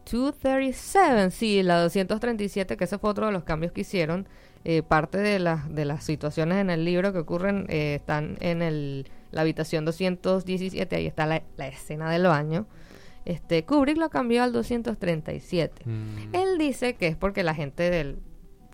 [0.05, 4.27] 237, sí, la 237, que ese fue otro de los cambios que hicieron.
[4.67, 8.63] Eh, parte de, las de las situaciones en el libro que ocurren eh, están en
[8.63, 12.65] el, la habitación 217, ahí está la, la, escena del baño.
[13.25, 15.83] Este, Kubrick lo cambió al 237.
[15.85, 16.33] Mm.
[16.33, 18.17] Él dice que es porque la gente del,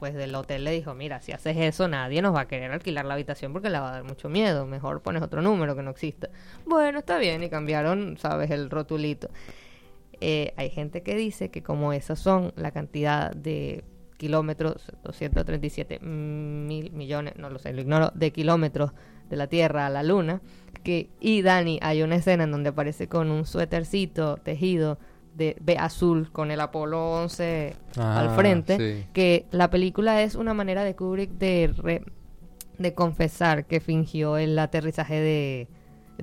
[0.02, 3.06] pues del hotel le dijo, mira, si haces eso nadie nos va a querer alquilar
[3.06, 5.92] la habitación porque le va a dar mucho miedo, mejor pones otro número que no
[5.92, 6.30] exista.
[6.66, 9.30] Bueno, está bien, y cambiaron, sabes, el rotulito.
[10.22, 13.84] Eh, hay gente que dice que como esas son la cantidad de
[14.18, 18.92] kilómetros, 237 mil millones, no lo sé, lo ignoro, de kilómetros
[19.32, 20.42] de la Tierra a la Luna,
[20.84, 25.00] que, y Dani, hay una escena en donde aparece con un suétercito tejido
[25.34, 30.84] de, azul con el Apolo 11 al ah, frente, que la película es una manera
[30.84, 32.04] de Kubrick de,
[32.78, 35.68] de confesar que fingió el aterrizaje de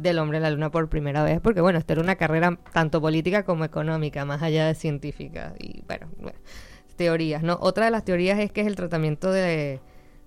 [0.01, 3.01] del hombre en la luna por primera vez, porque bueno, esta era una carrera tanto
[3.01, 5.55] política como económica, más allá de científica.
[5.59, 6.09] Y bueno,
[6.97, 7.59] teorías, ¿no?
[7.61, 9.81] Otra de las teorías es que es el tratamiento de,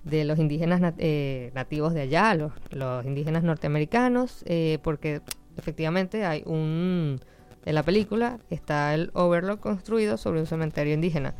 [0.04, 5.22] de los indígenas eh, nativos de allá, los, los indígenas norteamericanos, eh, porque
[5.58, 7.20] efectivamente hay un...
[7.64, 11.36] En la película está el Overlook construido sobre un cementerio indígena.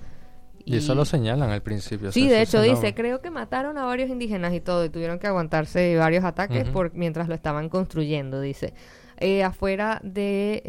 [0.66, 2.12] Y, eso lo señalan al principio.
[2.12, 5.28] Sí, de hecho dice, creo que mataron a varios indígenas y todo, y tuvieron que
[5.28, 8.74] aguantarse varios ataques por, mientras lo estaban construyendo, dice.
[9.18, 10.64] Eh, afuera de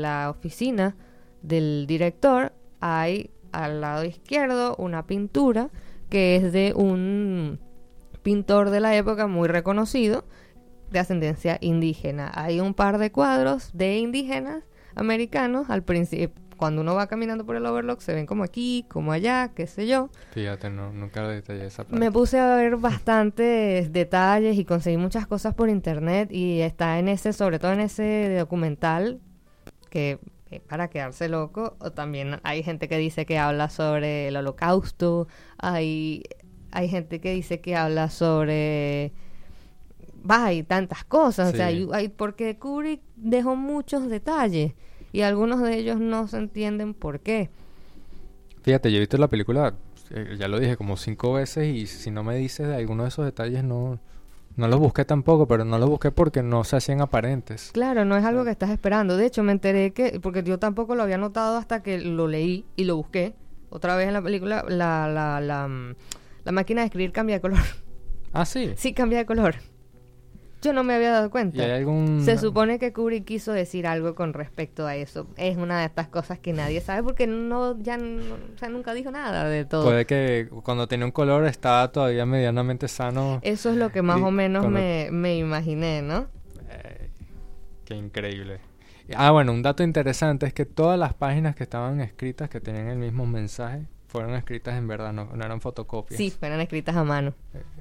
[0.00, 0.96] la oficina
[1.42, 5.70] del director hay al lado izquierdo una pintura
[6.08, 7.58] que es de un
[8.22, 10.24] pintor de la época muy reconocido
[10.90, 12.30] de ascendencia indígena.
[12.34, 14.62] Hay un par de cuadros de indígenas
[14.94, 19.12] americanos al principio cuando uno va caminando por el Overlook se ven como aquí, como
[19.12, 20.10] allá, qué sé yo.
[20.32, 21.98] Fíjate, no, nunca detallé esa parte.
[21.98, 27.08] Me puse a ver bastantes detalles y conseguí muchas cosas por internet y está en
[27.08, 29.20] ese, sobre todo en ese documental,
[29.90, 30.18] que
[30.50, 35.26] eh, para quedarse loco, o también hay gente que dice que habla sobre el holocausto,
[35.58, 36.22] hay,
[36.70, 39.12] hay gente que dice que habla sobre...
[40.28, 44.72] Va, hay tantas cosas, o sea, hay, porque Kubrick dejó muchos detalles
[45.16, 47.48] y algunos de ellos no se entienden por qué.
[48.60, 49.72] Fíjate, yo he visto la película,
[50.10, 53.08] eh, ya lo dije, como cinco veces y si no me dices de alguno de
[53.08, 53.98] esos detalles no,
[54.56, 57.70] no los busqué tampoco, pero no los busqué porque no se hacían aparentes.
[57.72, 59.16] Claro, no es algo que estás esperando.
[59.16, 62.66] De hecho, me enteré que, porque yo tampoco lo había notado hasta que lo leí
[62.76, 63.34] y lo busqué.
[63.70, 65.94] Otra vez en la película, la, la, la, mm,
[66.44, 67.60] la máquina de escribir cambia de color.
[68.34, 68.74] Ah, sí.
[68.76, 69.54] Sí, cambia de color.
[70.62, 71.62] Yo no me había dado cuenta.
[72.24, 75.26] Se supone que Kubrick quiso decir algo con respecto a eso.
[75.36, 79.64] Es una de estas cosas que nadie sabe porque no ya nunca dijo nada de
[79.64, 79.84] todo.
[79.84, 83.40] Puede que cuando tenía un color estaba todavía medianamente sano.
[83.42, 86.26] Eso es lo que más o menos me, me, imaginé, ¿no?
[86.70, 87.10] Eh,
[87.84, 88.60] qué increíble.
[89.14, 92.88] Ah, bueno, un dato interesante es que todas las páginas que estaban escritas que tenían
[92.88, 93.86] el mismo mensaje
[94.16, 96.16] fueron escritas en verdad, no, eran fotocopias.
[96.16, 97.34] Sí, fueron escritas a mano.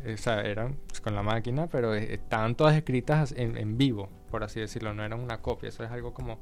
[0.03, 4.43] Eh, o sea, eran con la máquina, pero estaban todas escritas en, en, vivo, por
[4.43, 5.69] así decirlo, no eran una copia.
[5.69, 6.39] Eso es algo como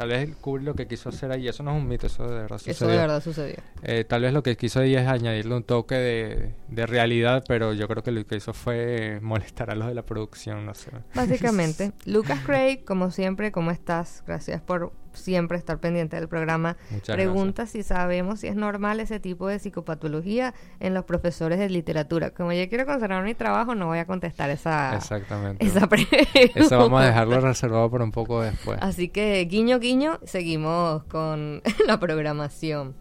[0.00, 2.42] Tal vez Kubrick lo que quiso hacer ahí, eso no es un mito, eso de
[2.42, 2.72] verdad sucedió.
[2.72, 3.56] Eso de verdad sucedió.
[3.82, 7.74] Eh, tal vez lo que quiso ahí es añadirle un toque de, de, realidad, pero
[7.74, 10.90] yo creo que lo que hizo fue molestar a los de la producción, no sé.
[11.14, 11.92] Básicamente.
[12.06, 14.24] Lucas Craig, como siempre, ¿cómo estás?
[14.26, 16.76] Gracias por siempre estar pendiente del programa.
[16.90, 21.68] Muchas Pregunta si sabemos si es normal ese tipo de psicopatología en los profesores de
[21.70, 22.30] literatura.
[22.30, 25.64] Como yo quiero conservar mi trabajo, no voy a contestar esa, Exactamente.
[25.64, 26.16] esa pregunta.
[26.54, 28.78] Eso vamos a dejarlo reservado por un poco después.
[28.80, 32.94] Así que, guiño, guiño, seguimos con la programación.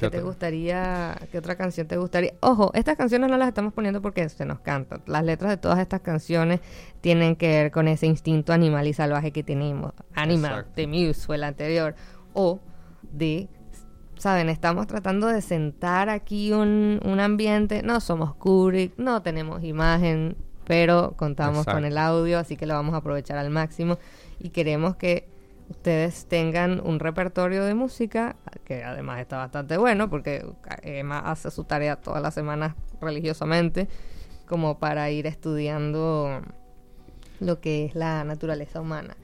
[0.00, 1.16] ¿Qué, te gustaría?
[1.30, 2.34] ¿Qué otra canción te gustaría?
[2.40, 5.02] Ojo, estas canciones no las estamos poniendo porque se nos cantan.
[5.06, 6.60] Las letras de todas estas canciones
[7.00, 9.92] tienen que ver con ese instinto animal y salvaje que tenemos.
[10.14, 11.94] Animal, de Muse fue el anterior.
[12.32, 12.60] O
[13.12, 13.48] de,
[14.16, 14.48] ¿saben?
[14.48, 17.82] Estamos tratando de sentar aquí un, un ambiente.
[17.82, 22.94] No somos Kubrick, no tenemos imagen, pero contamos con el audio, así que lo vamos
[22.94, 23.98] a aprovechar al máximo.
[24.38, 25.29] Y queremos que
[25.70, 30.44] ustedes tengan un repertorio de música, que además está bastante bueno, porque
[30.82, 33.88] Emma hace su tarea todas las semanas religiosamente,
[34.46, 36.42] como para ir estudiando
[37.38, 39.16] lo que es la naturaleza humana.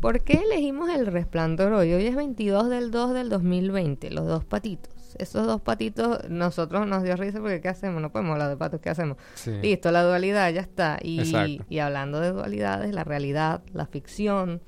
[0.00, 1.94] ¿Por qué elegimos el resplandor hoy?
[1.94, 4.92] Hoy es 22 del 2 del 2020, los dos patitos.
[5.18, 8.02] Esos dos patitos, nosotros nos dio risa porque ¿qué hacemos?
[8.02, 9.16] No podemos hablar de patos, ¿qué hacemos?
[9.62, 10.98] Listo, la dualidad ya está.
[11.00, 14.60] Y, y hablando de dualidades, la realidad, la ficción,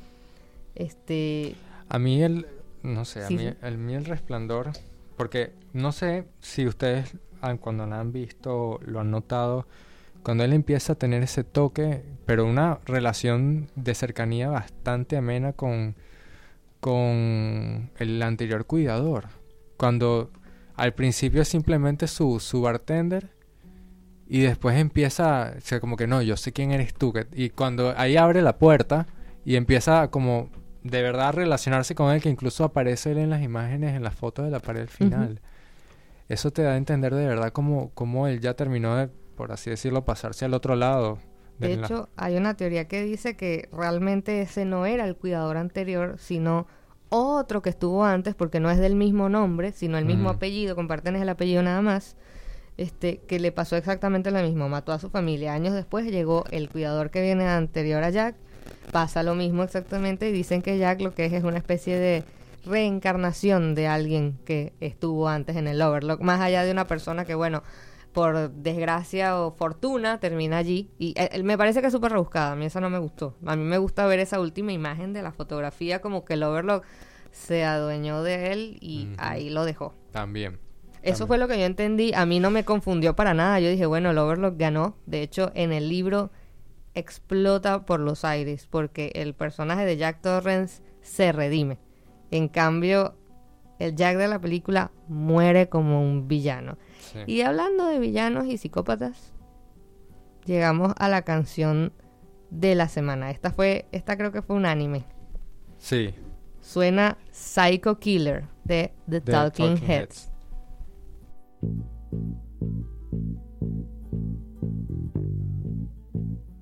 [0.77, 1.57] este...
[1.89, 2.47] A mí el,
[2.83, 4.71] no sé, a mí, el, mí el resplandor,
[5.17, 7.17] porque no sé si ustedes
[7.61, 9.67] cuando la han visto lo han notado,
[10.23, 15.95] cuando él empieza a tener ese toque, pero una relación de cercanía bastante amena con,
[16.81, 19.27] con el anterior cuidador.
[19.77, 20.33] Cuando
[20.75, 23.31] al principio es simplemente su, su bartender
[24.27, 27.13] y después empieza, o sea, como que no, yo sé quién eres tú.
[27.33, 29.07] y cuando ahí abre la puerta
[29.45, 30.51] y empieza como
[30.87, 34.45] de verdad relacionarse con él, que incluso aparece él en las imágenes, en las fotos
[34.45, 35.41] de la pared final.
[36.29, 39.71] Eso te da a entender de verdad cómo, cómo él ya terminó de, por así
[39.71, 41.19] decirlo, pasarse al otro lado.
[41.59, 46.17] De, hecho, hay una teoría que dice que realmente ese no era el cuidador anterior,
[46.19, 46.67] sino
[47.09, 51.17] otro que estuvo antes, porque no es del mismo nombre, sino el mismo apellido, comparten
[51.17, 52.17] el apellido nada más,
[52.77, 55.55] este, que le pasó exactamente lo mismo, mató a su familia.
[55.55, 58.37] Años después llegó el cuidador que viene anterior a Jack,
[58.93, 62.25] pasa lo mismo exactamente y dicen que Jack lo que es es una especie de
[62.65, 67.35] reencarnación de alguien que estuvo antes en el Overlock, más allá de una persona que,
[67.35, 67.63] bueno,
[68.13, 70.91] por desgracia o fortuna termina allí.
[70.99, 73.37] Y eh, me parece que es súper rebuscada, a mí esa no me gustó.
[73.45, 76.85] A mí me gusta ver esa última imagen de la fotografía como que el Overlock
[77.31, 79.95] se adueñó de él y ahí lo dejó.
[80.13, 80.59] También.
[81.03, 82.13] Eso fue lo que yo entendí.
[82.15, 83.61] A mí no me confundió para nada.
[83.61, 84.97] Yo dije, bueno, el Overlock ganó.
[85.07, 86.31] De hecho, en el libro
[86.97, 91.79] explota por los aires, porque el personaje de Jack Torrance se redime.
[92.31, 93.15] En cambio,
[93.79, 96.79] el Jack de la película muere como un villano.
[97.27, 99.33] Y hablando de villanos y psicópatas,
[100.45, 101.93] llegamos a la canción
[102.51, 103.31] de la semana.
[103.31, 105.05] Esta fue, esta creo que fue un anime.
[105.79, 106.15] Sí.
[106.61, 109.89] Suena Psycho Killer de The, Talking, Heads.
[109.89, 110.33] Heads.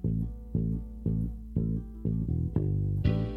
[0.05, 0.29] thank
[3.07, 3.34] you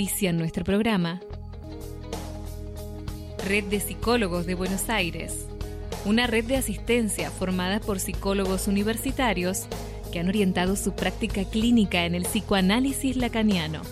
[0.00, 1.20] Auspicia nuestro programa.
[3.46, 5.46] Red de Psicólogos de Buenos Aires.
[6.06, 9.66] Una red de asistencia formada por psicólogos universitarios
[10.10, 13.82] que han orientado su práctica clínica en el psicoanálisis lacaniano.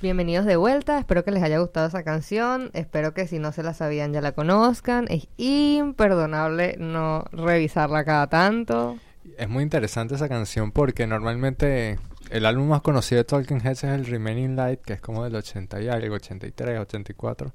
[0.00, 3.62] Bienvenidos de vuelta, espero que les haya gustado esa canción, espero que si no se
[3.62, 8.96] la sabían ya la conozcan, es imperdonable no revisarla cada tanto
[9.38, 11.98] es muy interesante esa canción porque normalmente
[12.30, 15.34] el álbum más conocido de Talking Heads es el Remaining Light, que es como del
[15.34, 17.52] 80 y algo, 83, 84.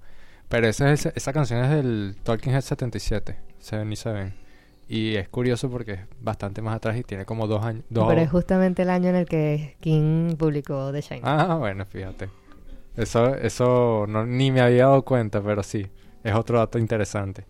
[0.49, 4.33] Pero esa, es, esa canción es del Talking Heads 77, Seven y Seven.
[4.87, 7.85] Y es curioso porque es bastante más atrás y tiene como dos años.
[7.89, 11.21] Pero es justamente el año en el que King publicó The Shine.
[11.23, 12.29] Ah, bueno, fíjate.
[12.97, 15.87] Eso, eso no, ni me había dado cuenta, pero sí,
[16.23, 17.45] es otro dato interesante.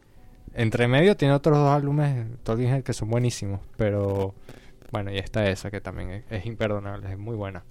[0.54, 4.36] Entre medio tiene otros dos álbumes Head que son buenísimos, pero
[4.92, 7.64] bueno, y está esa que también es, imperdonable, es muy buena.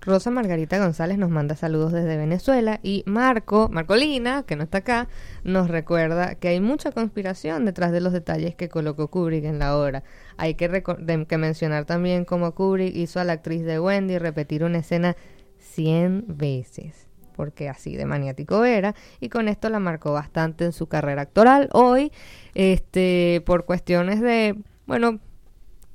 [0.00, 5.08] Rosa Margarita González nos manda saludos desde Venezuela y Marco, Marcolina, que no está acá,
[5.44, 9.76] nos recuerda que hay mucha conspiración detrás de los detalles que colocó Kubrick en la
[9.76, 10.02] obra.
[10.36, 10.82] Hay que,
[11.28, 15.16] que mencionar también cómo Kubrick hizo a la actriz de Wendy repetir una escena
[15.58, 17.11] 100 veces
[17.42, 21.68] porque así de maniático era, y con esto la marcó bastante en su carrera actoral.
[21.72, 22.12] Hoy,
[22.54, 24.54] este, por cuestiones de,
[24.86, 25.18] bueno,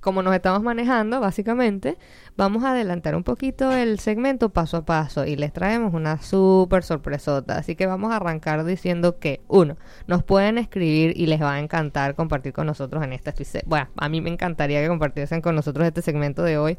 [0.01, 1.97] como nos estamos manejando, básicamente,
[2.35, 6.83] vamos a adelantar un poquito el segmento paso a paso y les traemos una súper
[6.83, 7.57] sorpresota.
[7.57, 11.59] Así que vamos a arrancar diciendo que, uno, nos pueden escribir y les va a
[11.61, 13.33] encantar compartir con nosotros en esta.
[13.65, 16.77] Bueno, a mí me encantaría que compartiesen con nosotros este segmento de hoy.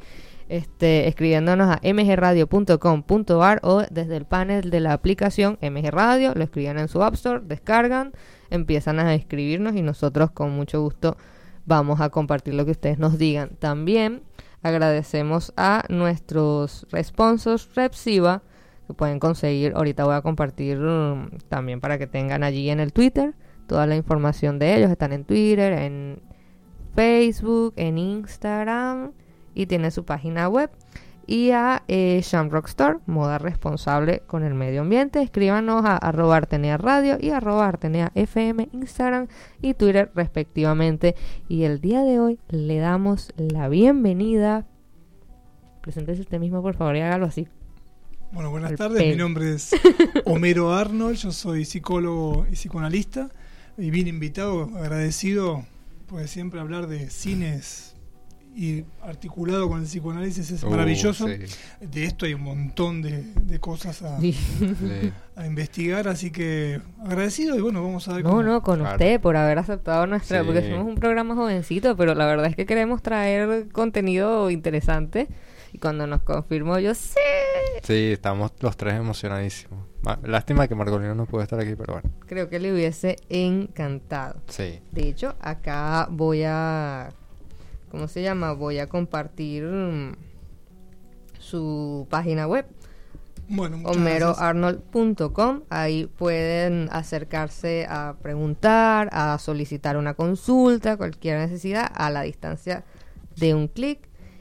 [0.49, 6.78] Este, escribiéndonos a mgradio.com.ar o desde el panel de la aplicación MG Radio, lo escriben
[6.78, 8.12] en su App Store, descargan,
[8.49, 11.18] empiezan a escribirnos y nosotros con mucho gusto
[11.66, 13.51] vamos a compartir lo que ustedes nos digan.
[13.59, 14.22] También
[14.62, 18.42] agradecemos a nuestros sponsors Repsiva
[18.86, 19.74] que pueden conseguir.
[19.76, 23.34] Ahorita voy a compartir um, también para que tengan allí en el Twitter
[23.66, 24.90] toda la información de ellos.
[24.90, 26.22] Están en Twitter, en
[26.94, 29.12] Facebook, en Instagram
[29.59, 30.70] y tiene su página web
[31.26, 35.20] y a eh, Shamrock Store, moda responsable con el medio ambiente.
[35.20, 39.26] Escríbanos a arroba Artenea Radio y arroba Artenea FM, Instagram
[39.61, 41.16] y Twitter respectivamente.
[41.48, 44.64] Y el día de hoy le damos la bienvenida.
[45.82, 47.46] Preséntese usted mismo, por favor, y hágalo así.
[48.32, 49.04] Bueno, buenas tardes.
[49.04, 49.72] Mi nombre es
[50.24, 51.16] Homero Arnold.
[51.16, 53.28] Yo soy psicólogo y psicoanalista.
[53.76, 55.66] Y bien invitado, agradecido,
[56.06, 57.97] pues siempre hablar de cines
[58.59, 61.26] y articulado con el psicoanálisis es uh, maravilloso.
[61.28, 64.18] De esto hay un montón de, cosas a,
[65.46, 68.24] investigar, así que agradecido y bueno, vamos a ver.
[68.24, 72.26] No, no, con usted por haber aceptado nuestra, porque somos un programa jovencito, pero la
[72.26, 75.28] verdad es que queremos traer contenido interesante.
[75.72, 77.14] Y cuando nos confirmó, yo sí.
[77.84, 79.86] Sí, estamos los tres emocionadísimos.
[80.24, 82.11] Lástima que Margolino no puede estar aquí, pero bueno.
[82.26, 84.40] Creo que le hubiese encantado.
[84.48, 84.80] Sí.
[84.90, 87.11] De hecho, acá voy a
[87.91, 88.53] ¿cómo se llama?
[88.53, 90.12] Voy a compartir mm,
[91.39, 92.66] su página web.
[93.49, 95.62] Bueno, homeroarnold.com.
[95.70, 102.84] Ahí pueden acercarse a preguntar, a solicitar una consulta, cualquier necesidad, a la distancia
[103.36, 104.01] de un clic.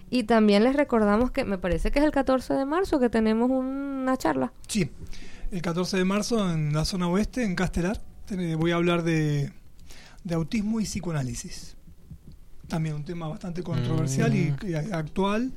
[0.09, 3.49] Y también les recordamos que me parece que es el 14 de marzo que tenemos
[3.49, 4.53] una charla.
[4.67, 4.91] Sí,
[5.51, 8.01] el 14 de marzo en la zona oeste, en Castelar.
[8.57, 9.53] Voy a hablar de,
[10.25, 11.76] de autismo y psicoanálisis
[12.67, 14.93] también un tema bastante controversial y, mm.
[14.93, 15.53] actual.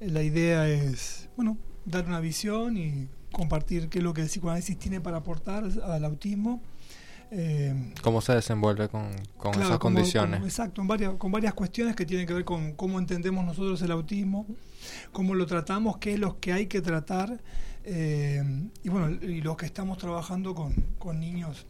[0.00, 4.78] La idea es, bueno, dar una visión y compartir qué es lo que el psicoanálisis
[4.78, 6.62] tiene para aportar al autismo.
[7.30, 9.10] Eh, ¿Cómo se desenvuelve con,
[9.60, 10.42] esas condiciones?
[10.42, 13.90] exacto, en varias, con varias cuestiones que tienen que ver con cómo entendemos nosotros el
[13.90, 14.46] autismo,
[15.10, 17.40] cómo lo tratamos, qué es lo que hay que tratar,
[17.82, 18.42] eh,
[18.82, 21.66] y bueno, y lo que estamos trabajando con, con niños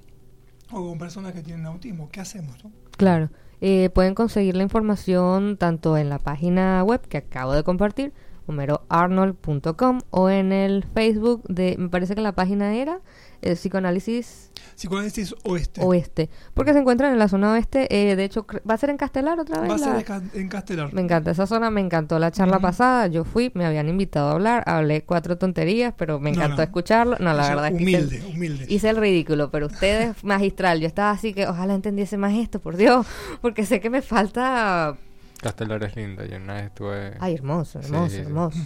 [0.71, 2.57] o con personas que tienen autismo, ¿qué hacemos?
[2.97, 3.31] Claro.
[3.67, 8.13] Eh, pueden conseguir la información tanto en la página web que acabo de compartir,
[8.47, 13.01] humeroarnold.com, o en el Facebook de, me parece que la página era
[13.45, 15.81] el eh, psicoanálisis Psicoanálisis Oeste.
[15.83, 16.31] Oeste.
[16.53, 17.87] Porque se encuentran en la zona oeste.
[17.91, 19.71] Eh, de hecho, ¿va a ser en Castelar otra vez?
[19.71, 20.93] Va a ser en Castelar.
[20.93, 23.07] Me encanta esa zona, me encantó la charla pasada.
[23.07, 27.17] Yo fui, me habían invitado a hablar, hablé cuatro tonterías, pero me encantó escucharlo.
[27.21, 28.67] No, la verdad es que hice el, humilde.
[28.69, 30.81] hice el ridículo, pero ustedes magistral.
[30.81, 33.07] Yo estaba así que ojalá entendiese más esto, por Dios,
[33.41, 34.97] porque sé que me falta...
[35.41, 37.15] Castelar es linda, yo una vez estuve...
[37.21, 38.59] Ay, hermoso, hermoso, hermoso.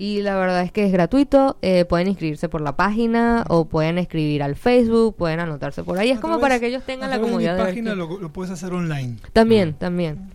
[0.00, 1.58] Y la verdad es que es gratuito.
[1.60, 6.10] Eh, pueden inscribirse por la página o pueden escribir al Facebook, pueden anotarse por ahí.
[6.10, 7.58] Es como para que ellos tengan la comodidad de.
[7.58, 9.18] la página lo, lo, puedes hacer online.
[9.34, 9.74] También, mm.
[9.74, 10.30] también.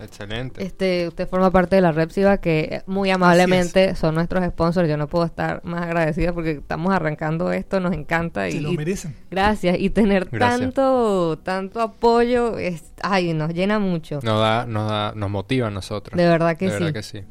[0.00, 0.64] Excelente.
[0.64, 4.88] Este, usted forma parte de la Repsiva que muy amablemente son nuestros sponsors.
[4.88, 9.14] Yo no puedo estar más agradecida porque estamos arrancando esto, nos encanta y lo merecen.
[9.30, 14.18] Gracias y tener tanto tanto apoyo es ay, nos llena mucho.
[14.24, 16.16] Nos da nos da nos motiva a nosotros.
[16.16, 17.22] De verdad que de Verdad que sí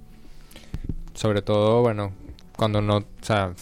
[1.16, 2.12] sobre todo, bueno,
[2.56, 3.54] cuando no, o sea,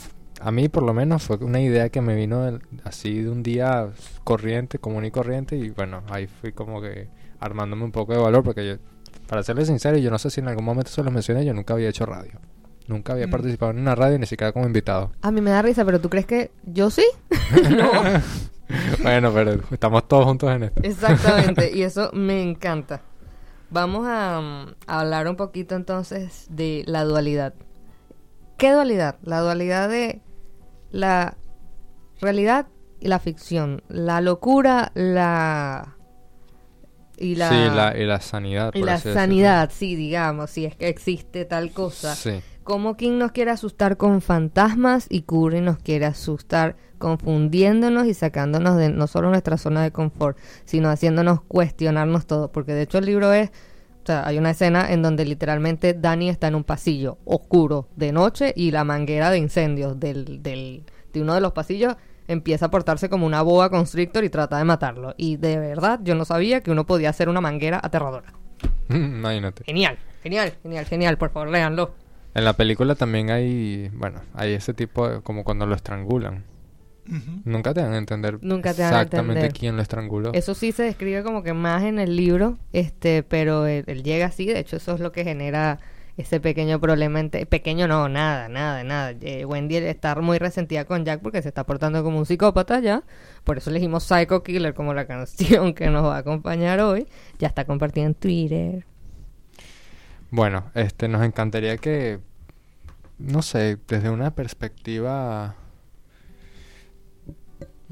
[0.42, 3.90] a mí por lo menos fue una idea que me vino así de un día
[4.26, 7.08] corriente, común y corriente, y bueno, ahí fui como que
[7.40, 8.76] armándome un poco de valor, porque yo,
[9.28, 11.74] para serles sincero, yo no sé si en algún momento se los mencioné, yo nunca
[11.74, 12.40] había hecho radio.
[12.88, 13.32] Nunca había mm.
[13.32, 15.12] participado en una radio, ni siquiera como invitado.
[15.22, 17.06] A mí me da risa, pero ¿tú crees que yo sí?
[17.70, 17.90] no.
[19.04, 20.82] bueno, pero estamos todos juntos en esto.
[20.84, 23.02] Exactamente, y eso me encanta.
[23.74, 27.56] Vamos a, hablar un poquito entonces de la dualidad.
[28.58, 29.18] ¿Qué dualidad?
[29.24, 30.22] La dualidad de
[30.92, 31.38] la
[32.22, 32.68] realidad
[33.00, 35.98] y la ficción, la locura, la
[37.18, 38.72] y la, sí, la, y la sanidad.
[38.76, 42.14] Y la sanidad, sí, digamos, si es que existe tal cosa.
[42.14, 42.44] Sí.
[42.64, 48.78] Como King nos quiere asustar con fantasmas y Curry nos quiere asustar confundiéndonos y sacándonos
[48.78, 52.52] de no solo nuestra zona de confort, sino haciéndonos cuestionarnos todo.
[52.54, 56.30] Porque de hecho el libro es, o sea, hay una escena en donde literalmente Dani
[56.30, 61.22] está en un pasillo oscuro de noche y la manguera de incendios del, del, de
[61.22, 61.98] uno de los pasillos
[62.30, 65.14] empieza a portarse como una boa constrictor y trata de matarlo.
[65.18, 68.32] Y de verdad yo no sabía que uno podía hacer una manguera aterradora.
[68.90, 69.66] Imagínate.
[69.66, 71.18] Genial, genial, genial, genial.
[71.18, 72.03] Por favor, léanlo.
[72.36, 76.46] En la película también hay, bueno, hay ese tipo de, como cuando lo estrangulan.
[77.44, 80.32] Nunca te van a entender Nunca te exactamente quién lo estranguló.
[80.34, 84.46] Eso sí se describe como que más en el libro, este, pero él, llega así,
[84.46, 85.80] de hecho eso es lo que genera
[86.16, 87.20] ese pequeño problema.
[87.20, 89.14] Entre, pequeño no, nada, nada, nada.
[89.22, 93.04] Eh, Wendy está muy resentida con Jack porque se está portando como un psicópata ya.
[93.44, 97.08] Por eso elegimos Psycho Killer como la canción que nos va a acompañar hoy.
[97.38, 98.86] Ya está compartida en Twitter.
[100.34, 102.20] Bueno, este, nos encantaría que,
[103.20, 105.56] no sé, desde una perspectiva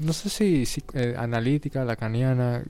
[0.02, 2.64] no sé si, si eh, analítica, lacaniana,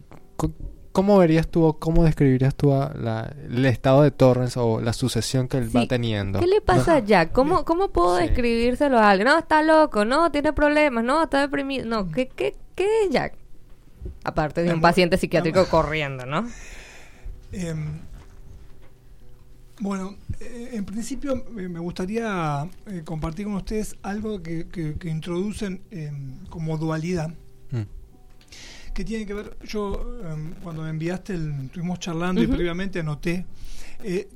[0.93, 5.57] ¿cómo verías tú o cómo describirías tú el estado de Torrens o la sucesión que
[5.57, 6.41] él va teniendo?
[6.41, 7.33] ¿Qué le pasa a Jack?
[7.33, 9.29] ¿Cómo, cómo puedo describírselo a alguien?
[9.29, 11.87] No, está loco, no, tiene problemas, no, está deprimido.
[11.87, 13.35] No, ¿qué, qué, qué es Jack?
[14.23, 16.47] Aparte de un paciente psiquiátrico corriendo, ¿no?
[17.53, 18.01] Em,
[19.83, 26.37] bueno, eh, en principio eh, me gustaría eh, compartir con ustedes algo que, introducen em,
[26.49, 27.31] como dualidad,
[27.73, 28.95] mm.
[28.95, 33.45] que tiene que ver, yo em, cuando me enviaste, el, estuvimos charlando y previamente anoté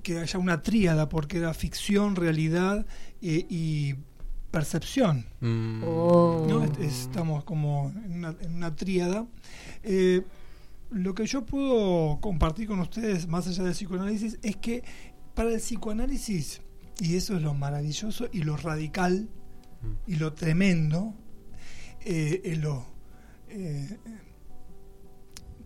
[0.03, 2.85] que haya una tríada, porque era ficción, realidad
[3.21, 3.95] y
[4.51, 5.27] percepción.
[5.41, 5.83] Mm.
[5.85, 6.67] Oh.
[6.81, 9.27] estamos como en una, en una tríada.
[10.91, 14.83] lo que yo puedo compartir con ustedes, más allá del psicoanálisis, es que
[15.37, 16.63] para el psicoanálisis,
[16.99, 19.29] y eso es lo maravilloso y lo radical
[20.07, 21.15] y lo tremendo,
[22.01, 22.87] eh, lo,
[23.51, 23.99] eh,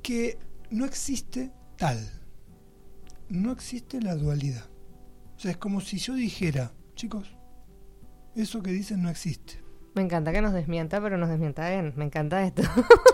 [0.02, 0.38] que
[0.70, 1.98] no existe tal,
[3.28, 4.68] no existe la dualidad.
[5.36, 7.28] O sea, es como si yo dijera, chicos,
[8.34, 9.62] eso que dicen no existe.
[9.94, 11.92] Me encanta que nos desmienta, pero nos desmienta bien.
[11.96, 12.62] Me encanta esto.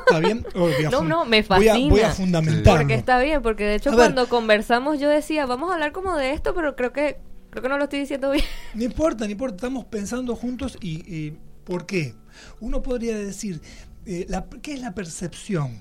[0.06, 0.46] ¿Está bien?
[0.54, 1.90] Oh, no, no, me fascina.
[1.90, 2.78] Voy a, fundamentar.
[2.78, 6.32] Porque está bien, porque de hecho cuando conversamos yo decía, vamos a hablar como de
[6.32, 7.18] esto, pero creo que
[7.50, 8.44] creo que no lo estoy diciendo bien.
[8.74, 9.56] No importa, no importa.
[9.56, 11.32] Estamos pensando juntos y,
[11.64, 12.14] ¿por qué?
[12.60, 13.60] Uno podría decir,
[14.04, 15.80] eh, la, ¿qué es la percepción?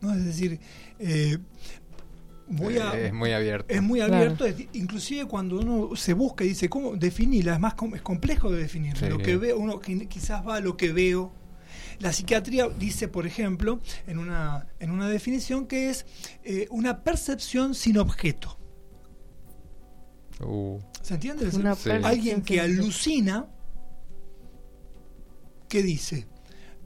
[0.00, 0.12] ¿No?
[0.12, 0.60] Es decir,
[0.98, 1.38] eh,
[2.48, 3.72] es muy abierto.
[3.72, 7.54] Es muy abierto, inclusive cuando uno se busca y dice, ¿cómo definirla?
[7.54, 9.00] Es más es complejo de definir.
[9.02, 11.32] Lo que veo, uno quizás va a lo que veo.
[11.98, 16.04] La psiquiatría dice, por ejemplo, en una, en una definición que es
[16.42, 18.58] eh, una percepción sin objeto.
[20.40, 20.78] Uh.
[21.00, 21.48] ¿Se entiende?
[22.02, 23.46] Alguien que alucina,
[25.68, 26.26] que dice,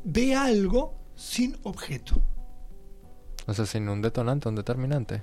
[0.04, 2.22] ve algo sin objeto.
[3.46, 5.22] O sea, sin un detonante, un determinante.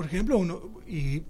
[0.00, 1.24] Por ejemplo, uno, y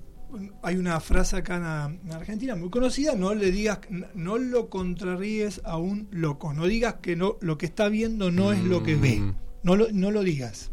[0.63, 3.81] hay una frase acá en, Argentina muy conocida, no le digas,
[4.15, 8.53] no lo contraríes a un loco, no digas que no, lo que está viendo no
[8.53, 9.35] es lo que ve, mm.
[9.65, 10.71] no lo, no lo digas.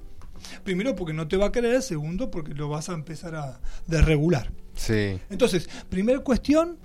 [0.63, 4.53] Primero porque no te va a creer, segundo porque lo vas a empezar a desregular.
[4.75, 5.19] Sí.
[5.31, 6.77] Entonces, primera cuestión,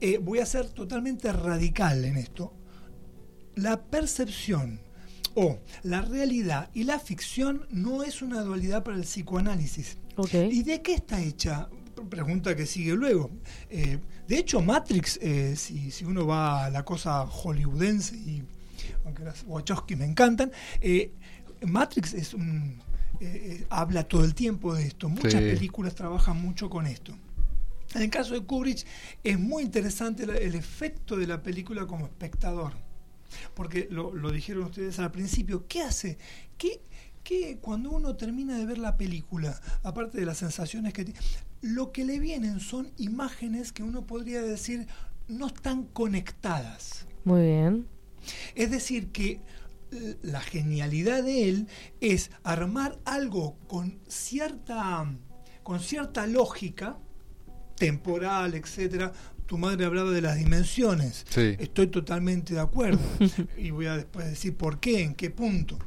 [0.00, 2.52] eh, voy a ser totalmente radical en esto.
[3.54, 4.80] La percepción
[5.36, 9.98] o la realidad y la ficción no es una dualidad para el psicoanálisis.
[10.50, 11.68] ¿Y de qué está hecha?
[12.08, 13.30] Pregunta que sigue luego.
[13.70, 18.42] Eh, de hecho, Matrix, eh, si, uno va a la cosa hollywoodense, y
[19.04, 20.50] aunque las Wachowski me encantan,
[20.80, 21.12] eh,
[21.62, 22.80] Matrix es un,
[23.68, 25.08] habla todo el tiempo de esto.
[25.08, 27.14] Muchas películas trabajan mucho con esto.
[27.94, 28.84] En el caso de Kubrick
[29.24, 32.72] es muy interesante el efecto de la película como espectador.
[33.54, 36.18] Porque lo, lo dijeron ustedes al principio, ¿qué hace?
[36.56, 36.80] ¿Qué,
[37.28, 41.20] que cuando uno termina de ver la película, aparte de las sensaciones que tiene,
[41.60, 44.86] lo que le vienen son imágenes que uno podría decir
[45.28, 47.06] no están conectadas.
[47.24, 47.86] Muy bien.
[48.54, 49.42] Es decir, que
[50.22, 51.66] la genialidad de él
[52.00, 55.06] es armar algo con cierta,
[55.62, 56.96] con cierta lógica
[57.76, 59.12] temporal, etcétera.
[59.44, 61.26] Tu madre hablaba de las dimensiones.
[61.36, 63.00] Estoy totalmente de acuerdo.
[63.58, 65.78] y voy a después decir por qué, en qué punto.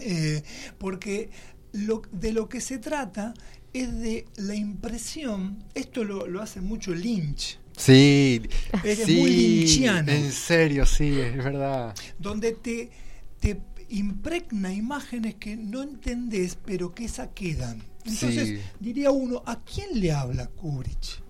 [0.00, 0.42] Eh,
[0.78, 1.30] porque
[1.72, 3.34] lo, de lo que se trata
[3.72, 7.58] es de la impresión, esto lo, hace mucho Lynch.
[7.76, 8.40] Sí,
[8.84, 10.10] es muy lynchiano.
[10.10, 11.94] En serio, sí, es verdad.
[12.18, 12.90] Donde te,
[13.38, 17.82] te impregna imágenes que no entendés, pero que esa quedan.
[18.06, 21.22] Entonces, diría uno, ¿a quién le habla Kubrick?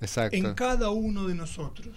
[0.00, 0.36] Exacto.
[0.36, 1.96] En cada uno de nosotros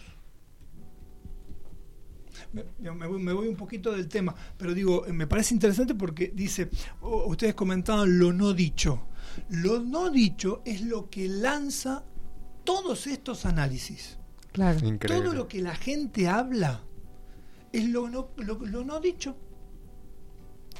[2.79, 6.69] me, voy, un poquito del tema, pero digo, me parece interesante porque dice,
[7.01, 9.07] ustedes comentaban lo no dicho.
[9.49, 12.03] Lo no dicho es lo que lanza
[12.63, 14.17] todos estos análisis.
[14.51, 14.79] Claro.
[14.99, 16.81] Todo lo que la gente habla
[17.73, 19.35] es lo no, lo, no dicho.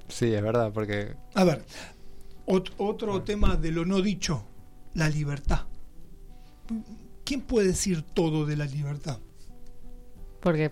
[0.08, 1.16] Sí, es verdad, porque...
[1.34, 1.66] A ver,
[2.46, 4.46] otro tema de lo no dicho,
[4.94, 5.66] la libertad.
[7.26, 9.20] ¿Quién puede decir todo de la libertad?
[10.46, 10.72] Porque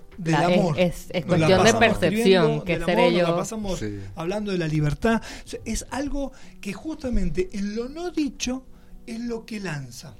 [0.77, 3.35] Es, cuestión de percepción, que seré yo.
[3.35, 5.19] pasamos hablando de la libertad.
[5.65, 8.67] es algo que justamente en lo no dicho
[9.07, 10.15] es lo que lanza.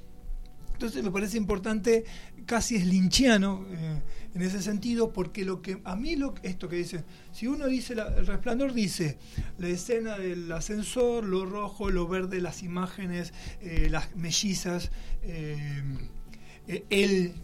[0.71, 2.03] Entonces me parece importante,
[2.47, 4.01] casi es linchiano eh,
[4.33, 7.93] en ese sentido, porque lo que a mí lo esto que dice, si uno dice
[7.93, 9.19] el resplandor dice
[9.59, 14.89] la escena del ascensor, lo rojo, lo verde, las imágenes, eh, las mellizas,
[15.21, 15.83] eh,
[16.89, 17.35] él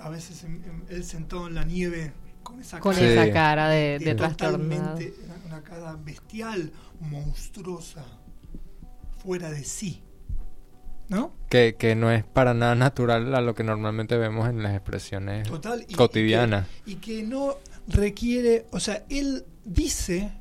[0.00, 0.44] a veces
[0.88, 2.80] él sentado en la nieve con esa
[3.32, 5.14] cara, de, de, totalmente
[5.46, 8.04] una cara bestial, monstruosa,
[9.18, 10.02] fuera de sí.
[11.08, 11.32] ¿No?
[11.48, 15.48] Que, que, no es para nada natural a lo que normalmente vemos en las expresiones
[15.96, 16.66] cotidianas.
[16.84, 20.32] Y que, no requiere, o sea, él dice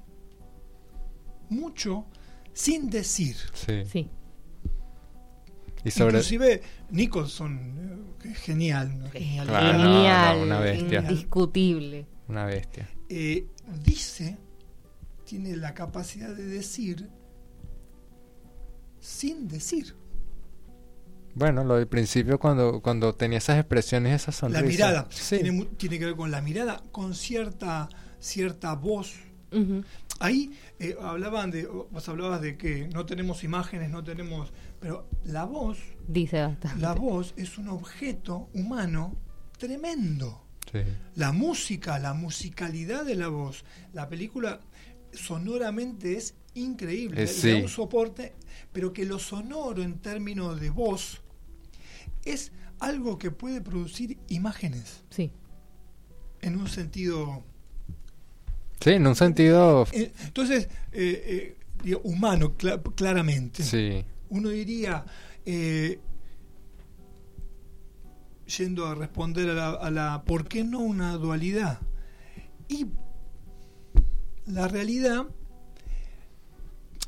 [1.50, 2.06] mucho
[2.54, 3.36] sin decir.
[3.54, 4.10] Sí.
[5.86, 9.10] Y Inclusive Nicholson, eh, genial.
[9.14, 11.02] Genial, una bestia.
[11.02, 12.08] indiscutible.
[12.28, 12.90] Una bestia.
[13.08, 13.46] Eh,
[13.84, 14.38] dice,
[15.26, 17.08] tiene la capacidad de decir
[19.00, 19.96] sin decir.
[21.36, 24.64] Bueno, lo del principio cuando, cuando tenía esas expresiones, esas sonrisas.
[24.64, 25.10] La mirada.
[25.10, 29.14] Tiene, tiene, que ver con la mirada, con cierta, cierta voz.
[30.20, 35.46] Ahí eh, hablaban de, vos hablabas de que no tenemos imágenes, no tenemos, pero la
[35.46, 36.82] voz, dice bastante.
[36.82, 39.16] La voz es un objeto humano
[39.58, 40.42] tremendo.
[41.16, 43.64] La música, la musicalidad de la voz,
[43.94, 44.60] la película
[45.14, 48.34] sonoramente es increíble, es un soporte,
[48.74, 51.22] pero que lo sonoro en términos de voz
[52.26, 55.04] es algo que puede producir imágenes.
[55.10, 55.32] Sí.
[56.42, 57.44] En un sentido.
[58.82, 59.88] Sí, en un sentido.
[59.94, 61.56] Eh, entonces, eh,
[61.86, 62.56] eh, humano,
[62.96, 63.64] claramente.
[63.64, 64.04] Sí.
[64.36, 65.06] Uno diría.
[68.58, 70.24] yendo a responder a la, a la.
[70.24, 71.80] ¿Por qué no una dualidad?
[72.68, 72.88] Y
[74.46, 75.26] la realidad.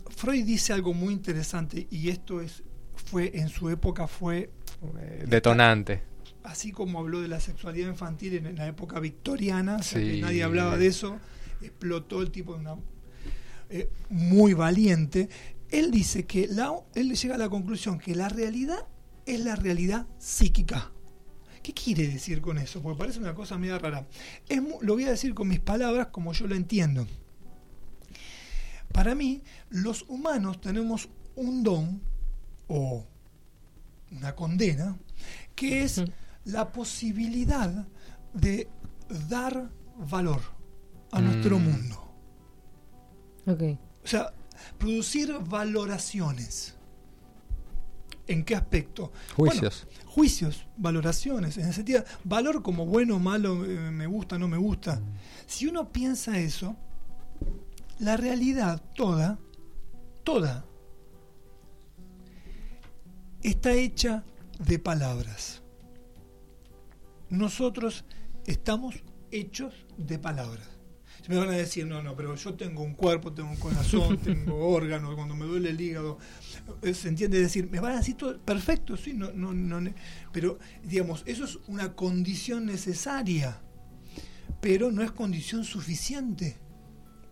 [0.09, 2.63] Freud dice algo muy interesante y esto es
[2.97, 4.49] fue en su época fue
[4.99, 6.01] eh, detonante.
[6.43, 10.87] Así como habló de la sexualidad infantil en la época victoriana, que nadie hablaba de
[10.87, 11.17] eso,
[11.61, 12.75] explotó el tipo de una
[13.69, 15.29] eh, muy valiente.
[15.69, 18.87] Él dice que la, él llega a la conclusión que la realidad
[19.25, 20.91] es la realidad psíquica.
[21.61, 22.81] ¿Qué quiere decir con eso?
[22.81, 24.07] Porque parece una cosa media rara.
[24.47, 27.05] Es, lo voy a decir con mis palabras como yo lo entiendo.
[28.93, 32.01] Para mí, los humanos tenemos un don
[32.67, 33.05] o
[34.11, 34.97] una condena,
[35.55, 36.01] que es
[36.45, 37.85] la posibilidad
[38.33, 38.69] de
[39.27, 40.41] dar valor
[41.11, 41.63] a nuestro mm.
[41.63, 42.13] mundo.
[44.03, 44.33] O sea,
[44.77, 46.75] producir valoraciones.
[48.27, 49.11] ¿En qué aspecto?
[49.35, 49.87] Juicios.
[50.05, 51.57] juicios, valoraciones.
[51.57, 55.01] En el sentido, valor como bueno, malo, eh, me gusta, no me gusta.
[55.45, 56.75] Si uno piensa eso,
[57.99, 59.39] la realidad toda,
[60.23, 60.65] toda,
[63.43, 64.23] está hecha
[64.59, 65.61] de palabras.
[67.29, 68.03] Nosotros
[68.45, 68.95] estamos
[69.31, 70.76] hechos de palabras.
[71.27, 74.67] Me van a decir, no, no, pero yo tengo un cuerpo, tengo un corazón, tengo
[74.69, 76.17] órganos, cuando me duele el hígado,
[76.81, 79.91] eh, se entiende decir, me van a decir todo, perfecto, sí, no, no, no,
[80.31, 83.61] pero digamos, eso es una condición necesaria,
[84.61, 86.57] pero no es condición suficiente.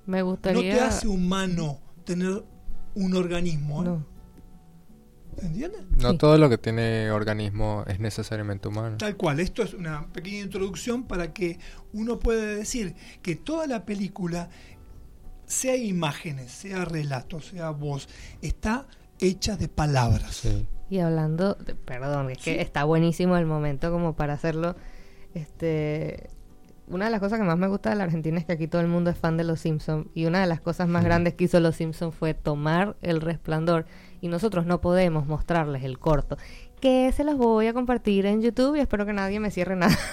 [0.06, 0.74] Me gustaría...
[0.74, 2.44] No te hace humano tener
[2.94, 3.82] un organismo.
[3.82, 3.86] ¿eh?
[3.86, 4.15] No.
[5.98, 8.98] No todo lo que tiene organismo es necesariamente humano.
[8.98, 11.60] Tal cual, esto es una pequeña introducción para que
[11.94, 14.50] uno pueda decir que toda la película,
[15.46, 18.10] sea imágenes, sea relatos, sea voz,
[18.42, 18.88] está
[19.20, 20.44] hecha de palabras.
[20.90, 24.76] Y hablando, perdón, es que está buenísimo el momento como para hacerlo.
[25.34, 26.30] Este,
[26.88, 28.82] una de las cosas que más me gusta de la Argentina es que aquí todo
[28.82, 31.46] el mundo es fan de Los Simpsons y una de las cosas más grandes que
[31.46, 33.86] hizo Los Simpsons fue tomar el resplandor
[34.26, 36.38] y nosotros no podemos mostrarles el corto
[36.82, 39.96] que se los voy a compartir en YouTube y espero que nadie me cierre nada.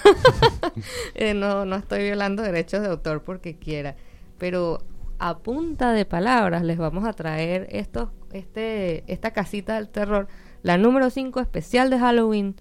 [1.15, 3.95] Eh, no, no estoy violando derechos de autor porque quiera,
[4.39, 4.79] pero
[5.19, 10.27] a punta de palabras les vamos a traer estos, este, esta casita del terror,
[10.63, 12.55] la número 5 especial de Halloween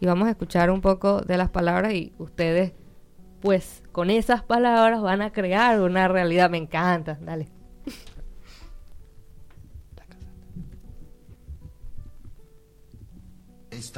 [0.00, 2.72] y vamos a escuchar un poco de las palabras y ustedes
[3.40, 6.48] pues con esas palabras van a crear una realidad.
[6.48, 7.57] Me encanta, dale.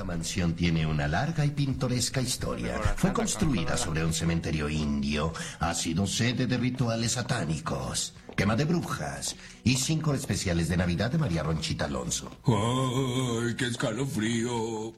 [0.01, 2.79] Esta mansión tiene una larga y pintoresca historia.
[2.97, 5.35] Fue construida sobre un cementerio indio.
[5.59, 8.15] Ha sido sede de rituales satánicos.
[8.35, 12.31] Quema de brujas y cinco especiales de Navidad de María Ronchita Alonso.
[12.47, 14.95] ¡Ay, qué escalofrío!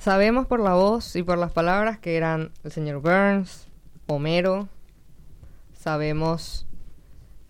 [0.00, 3.68] Sabemos por la voz y por las palabras que eran el señor Burns,
[4.08, 4.68] Homero.
[5.78, 6.66] Sabemos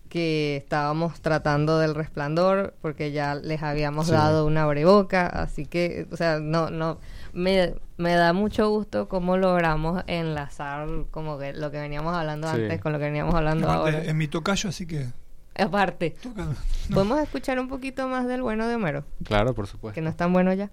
[0.09, 6.17] que estábamos tratando del resplandor porque ya les habíamos dado una breboca, así que, o
[6.17, 6.97] sea, no, no,
[7.31, 12.81] me, me da mucho gusto cómo logramos enlazar como que lo que veníamos hablando antes
[12.81, 14.03] con lo que veníamos hablando ahora.
[14.03, 15.07] En mi tocayo, así que...
[15.55, 16.15] Aparte,
[16.93, 19.03] ¿podemos escuchar un poquito más del bueno de Homero?
[19.25, 19.93] Claro, por supuesto.
[19.93, 20.71] Que no es tan bueno ya.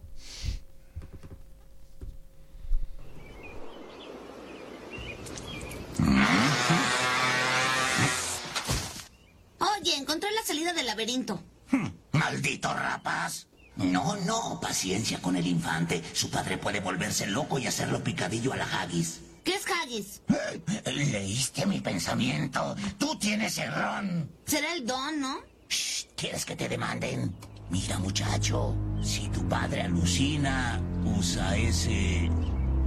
[9.87, 11.41] Oye, encontré la salida del laberinto.
[11.71, 13.47] Hmm, maldito rapaz.
[13.77, 16.03] No, no, paciencia con el infante.
[16.13, 19.21] Su padre puede volverse loco y hacerlo picadillo a la haggis.
[19.45, 20.23] ¿Qué es haggis?
[20.29, 22.75] Eh, leíste mi pensamiento.
[22.99, 24.29] Tú tienes el ron.
[24.45, 25.39] Será el don, ¿no?
[25.69, 27.33] Shh, ¿Quieres que te demanden?
[27.71, 30.81] Mira, muchacho, si tu padre alucina,
[31.17, 32.29] usa ese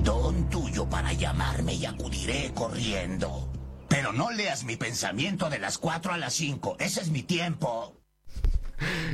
[0.03, 3.49] don tuyo para llamarme y acudiré corriendo.
[3.89, 6.77] Pero no leas mi pensamiento de las 4 a las 5.
[6.79, 7.95] Ese es mi tiempo.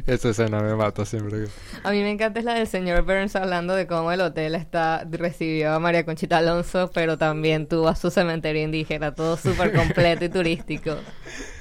[0.06, 1.48] Esa escena me mata siempre.
[1.84, 5.04] A mí me encanta es la del señor Burns hablando de cómo el hotel está
[5.10, 10.26] recibió a María Conchita Alonso, pero también tuvo a su cementerio indígena, todo súper completo
[10.26, 10.98] y turístico.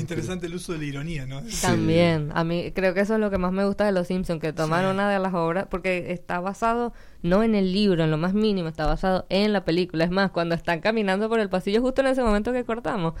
[0.00, 1.42] Interesante el uso de la ironía, ¿no?
[1.62, 4.40] También, a mí creo que eso es lo que más me gusta de Los Simpsons,
[4.40, 6.92] que toman una de las obras, porque está basado
[7.22, 10.04] no en el libro, en lo más mínimo, está basado en la película.
[10.04, 13.14] Es más, cuando están caminando por el pasillo, justo en ese momento que cortamos,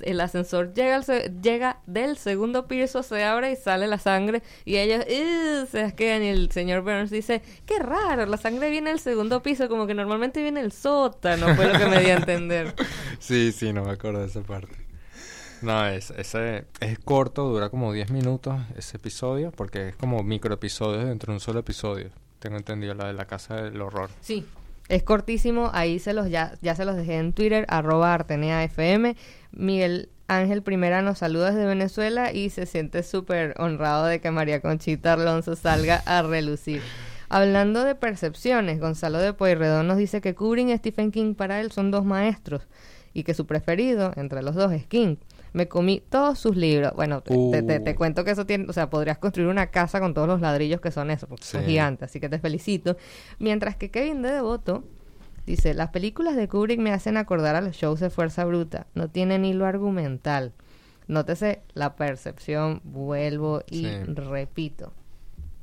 [0.00, 1.00] el ascensor llega,
[1.42, 5.04] llega del segundo piso, se abre y sale la sangre, y ellos
[5.70, 9.68] se asquean, y el señor Burns dice, qué raro, la sangre viene del segundo piso,
[9.68, 12.74] como que normalmente viene el sótano, fue lo que me dio a entender.
[13.18, 14.87] sí, sí, no me acuerdo de esa parte.
[15.62, 20.54] No, es, ese es corto, dura como 10 minutos ese episodio, porque es como micro
[20.54, 22.10] episodios dentro de un solo episodio.
[22.38, 24.10] Tengo entendido la de la casa del horror.
[24.20, 24.46] Sí,
[24.88, 29.14] es cortísimo, ahí se los ya, ya se los dejé en Twitter, arroba arteneafm.
[29.52, 34.60] Miguel Ángel Primera nos saluda desde Venezuela y se siente súper honrado de que María
[34.60, 36.82] Conchita Alonso salga a relucir.
[37.30, 41.72] Hablando de percepciones, Gonzalo de Pueyrredón nos dice que Kubrick y Stephen King para él
[41.72, 42.62] son dos maestros
[43.12, 45.16] y que su preferido entre los dos es King
[45.52, 46.92] me comí todos sus libros.
[46.94, 47.96] Bueno, te, uh.
[47.96, 50.90] cuento que eso tiene, o sea, podrías construir una casa con todos los ladrillos que
[50.90, 52.96] son eso, porque son gigantes, así que te felicito.
[53.38, 54.84] Mientras que Kevin de Devoto
[55.46, 59.08] dice, las películas de Kubrick me hacen acordar a los shows de Fuerza Bruta, no
[59.08, 60.52] tienen hilo argumental.
[61.06, 64.92] Nótese la percepción, vuelvo y repito.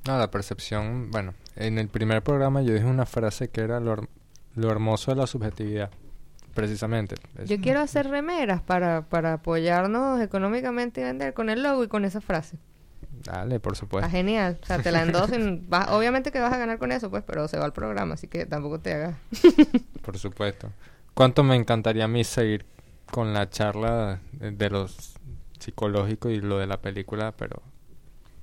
[0.07, 4.07] No, la percepción, bueno, en el primer programa yo dije una frase que era lo,
[4.55, 5.91] lo hermoso de la subjetividad
[6.55, 7.15] precisamente.
[7.45, 12.05] Yo quiero hacer remeras para, para apoyarnos económicamente y vender con el logo y con
[12.05, 12.57] esa frase.
[13.23, 14.07] Dale, por supuesto.
[14.07, 14.57] Está genial.
[14.63, 15.67] O sea, te la endosen.
[15.89, 18.45] obviamente que vas a ganar con eso, pues, pero se va al programa, así que
[18.45, 19.17] tampoco te hagas.
[20.01, 20.71] por supuesto.
[21.13, 22.65] ¿Cuánto me encantaría a mí seguir
[23.11, 25.15] con la charla de, los
[25.59, 27.61] psicológicos y lo de la película, pero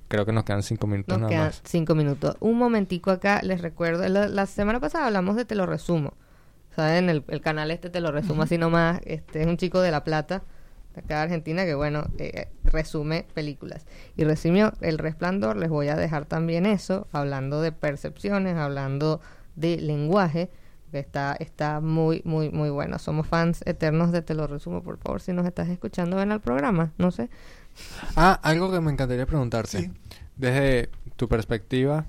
[0.07, 2.37] creo que nos quedan cinco minutos nos quedan cinco minutos.
[2.39, 6.13] Un momentico acá, les recuerdo, la semana pasada hablamos de Te lo resumo.
[6.75, 7.09] ¿Saben?
[7.09, 9.01] El, el canal este te lo resumo así nomás.
[9.05, 10.43] Este es un chico de La Plata,
[10.93, 13.85] de acá de Argentina, que bueno, eh, resume películas.
[14.15, 19.21] Y resumió El Resplandor, les voy a dejar también eso, hablando de percepciones, hablando
[19.55, 20.49] de lenguaje,
[20.91, 22.99] que está, está muy, muy, muy bueno.
[22.99, 26.41] Somos fans eternos de Te lo resumo, por favor, si nos estás escuchando, ven al
[26.41, 27.29] programa, no sé.
[28.15, 29.91] Ah, algo que me encantaría preguntarte.
[30.35, 32.05] Desde tu perspectiva,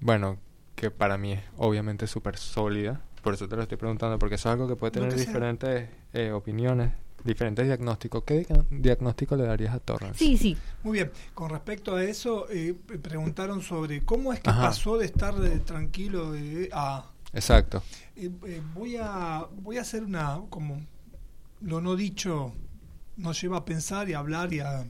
[0.00, 0.38] bueno,
[0.74, 4.48] que para mí es obviamente súper sólida, por eso te lo estoy preguntando, porque eso
[4.48, 6.92] es algo que puede tener diferentes eh, opiniones,
[7.24, 8.22] diferentes diagnósticos.
[8.22, 10.12] ¿Qué diagnóstico le darías a Torres?
[10.14, 10.56] Sí, sí.
[10.84, 11.10] Muy bien.
[11.34, 12.72] Con respecto a eso, eh,
[13.02, 16.34] preguntaron sobre cómo es que pasó de estar de tranquilo
[16.70, 17.10] a...
[17.32, 17.82] Exacto.
[18.14, 18.30] Eh,
[18.72, 20.86] voy, a, voy a hacer una, como
[21.62, 22.54] lo no dicho
[23.16, 24.86] nos lleva a pensar y a hablar y a,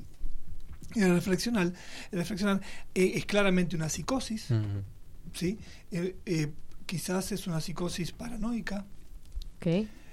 [0.94, 1.72] reflexionar.
[2.12, 2.60] reflexionar
[2.92, 4.48] es claramente una psicosis.
[5.32, 5.58] ¿sí?
[6.86, 8.86] Quizás es una psicosis paranoica.
[9.56, 9.66] Ok.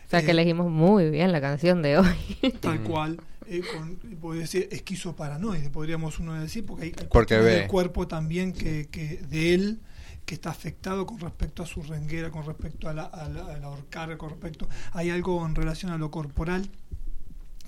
[0.06, 2.52] O sea que eh, elegimos muy bien la canción de hoy.
[2.60, 3.20] Tal cual.
[3.48, 7.68] Eh, con, podría decir esquizoparanoide, podríamos uno decir, porque hay porque ve.
[7.68, 9.80] cuerpo también que, que de él
[10.26, 14.30] que está afectado con respecto a su renguera, con respecto a la, a la, con
[14.30, 14.68] respecto...
[14.94, 16.70] Hay algo en relación a lo corporal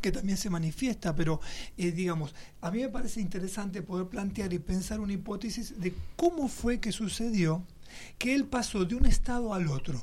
[0.02, 1.42] que también se manifiesta, pero
[1.78, 6.48] eh, digamos, a mí me parece interesante poder plantear y pensar una hipótesis de cómo
[6.48, 7.64] fue que sucedió
[8.18, 10.02] que él pasó de un estado al otro.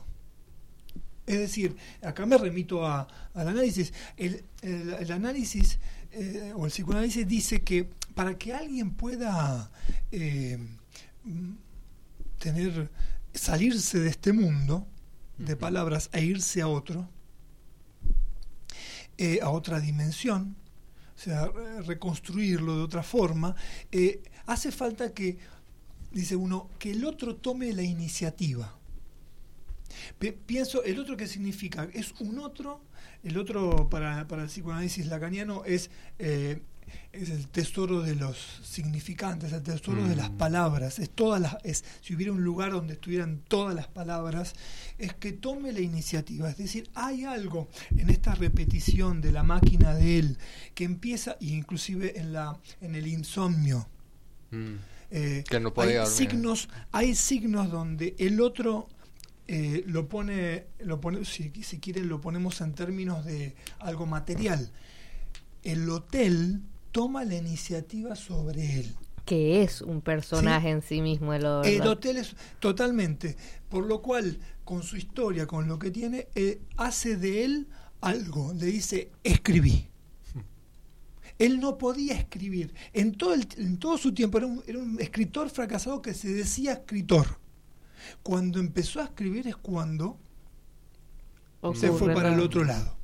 [1.26, 3.92] Es decir, acá me remito a, al análisis.
[4.16, 5.78] El, el, análisis
[6.10, 9.70] eh, o el psicoanálisis dice que para que alguien pueda
[10.10, 10.58] eh,
[12.38, 12.90] tener
[13.32, 14.86] salirse de este mundo
[15.38, 17.08] de palabras e irse a otro,
[19.16, 20.56] eh, a otra dimensión,
[21.16, 21.50] o sea,
[21.86, 23.54] reconstruirlo de otra forma,
[24.46, 25.38] hace falta que,
[26.12, 28.78] dice uno, que el otro tome la iniciativa
[30.46, 32.80] pienso, el otro que significa, es un otro,
[33.22, 36.62] el otro para, para el psicoanálisis lacaniano es, eh,
[37.12, 40.36] es el tesoro de los significantes, el tesoro de las mm.
[40.36, 44.54] palabras, es todas las, es, si hubiera un lugar donde estuvieran todas las palabras,
[44.98, 49.94] es que tome la iniciativa, es decir, hay algo en esta repetición de la máquina
[49.94, 50.38] de él
[50.74, 53.88] que empieza, inclusive en la, en el insomnio.
[54.50, 54.91] Mm.
[55.14, 58.88] Eh, que no hay signos, hay signos donde el otro
[59.46, 64.72] eh, lo pone, lo pone si, si quieren, lo ponemos en términos de algo material.
[65.62, 68.94] El hotel toma la iniciativa sobre él.
[69.26, 73.36] Que es un personaje en sí mismo el, el hotel es totalmente.
[73.68, 77.68] Por lo cual, con su historia, con lo que tiene, eh, hace de él
[78.00, 78.54] algo.
[78.54, 79.91] Le dice, escribí.
[81.44, 82.74] Él no podía escribir.
[82.92, 86.32] En todo, el, en todo su tiempo era un, era un escritor fracasado que se
[86.32, 87.42] decía escritor
[88.22, 90.18] cuando empezó a escribir es cuando
[91.74, 92.96] se fue para el otro lado.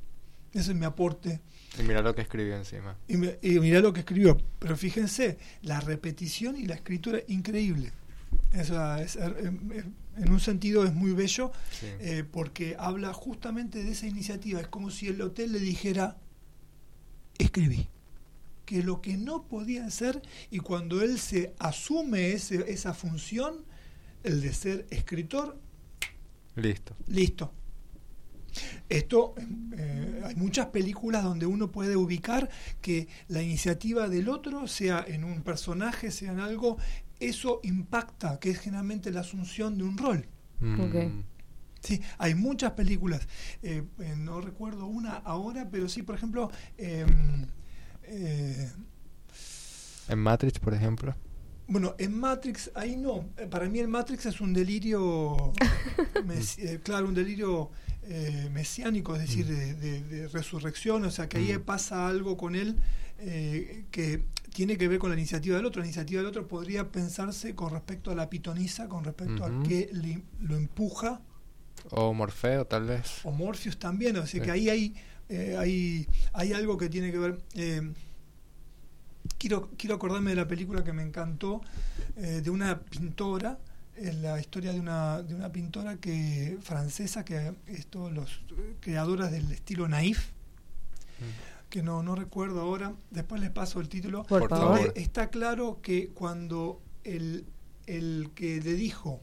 [0.53, 1.41] Ese es mi aporte.
[1.79, 2.97] Y mira lo que escribió encima.
[3.07, 4.37] Y, mira lo que escribió.
[4.57, 7.93] Pero fíjense, la repetición y la escritura increíble.
[8.51, 8.67] Er,
[9.39, 14.59] em, em, en un sentido es muy bello eh, porque habla justamente de esa iniciativa.
[14.59, 16.17] Es como si el hotel le dijera,
[17.37, 17.87] escribí.
[18.69, 23.65] Que lo que no podía hacer y cuando él se asume ese, esa función,
[24.21, 25.59] el de ser escritor.
[26.55, 26.95] Listo.
[27.07, 27.51] Listo.
[28.87, 29.33] Esto,
[29.75, 32.47] eh, hay muchas películas donde uno puede ubicar
[32.79, 36.77] que la iniciativa del otro, sea en un personaje, sea en algo,
[37.19, 40.27] eso impacta, que es generalmente la asunción de un rol.
[40.59, 41.23] Mm.
[41.81, 43.27] Sí, hay muchas películas.
[43.63, 46.51] Eh, eh, no recuerdo una ahora, pero sí, por ejemplo,
[48.09, 48.69] em,
[50.09, 51.15] en Matrix, por ejemplo.
[51.69, 53.29] Bueno, en Matrix, ahí no.
[53.37, 55.53] Eh, para mí el Matrix es un delirio,
[56.57, 57.69] eh, claro, un delirio
[58.03, 60.09] eh, mesiánico, es decir, mm.
[60.09, 61.61] de, resurrección, o sea, que ahí mm.
[61.61, 62.75] pasa algo con él
[63.91, 65.81] que tiene que ver con la iniciativa del otro.
[65.81, 69.91] La iniciativa del otro podría pensarse con respecto a la pitonisa, con respecto a que
[70.39, 71.21] lo empuja.
[71.91, 73.19] O Morfeo, tal vez.
[73.23, 74.95] O Morpheus también, o sea, que ahí hay,
[75.29, 77.39] hay, hay algo que tiene que ver
[79.37, 81.61] quiero, quiero acordarme de la película que me encantó,
[82.17, 83.57] eh, de una pintora,
[84.21, 88.41] la historia de una, de una pintora que francesa, que es todos los
[88.79, 90.27] creadoras del estilo naif,
[91.19, 91.69] mm.
[91.69, 94.23] que no, no recuerdo ahora, después les paso el título.
[94.23, 94.93] Por favor.
[94.95, 97.45] Está claro que cuando el,
[97.87, 99.21] el que le dijo,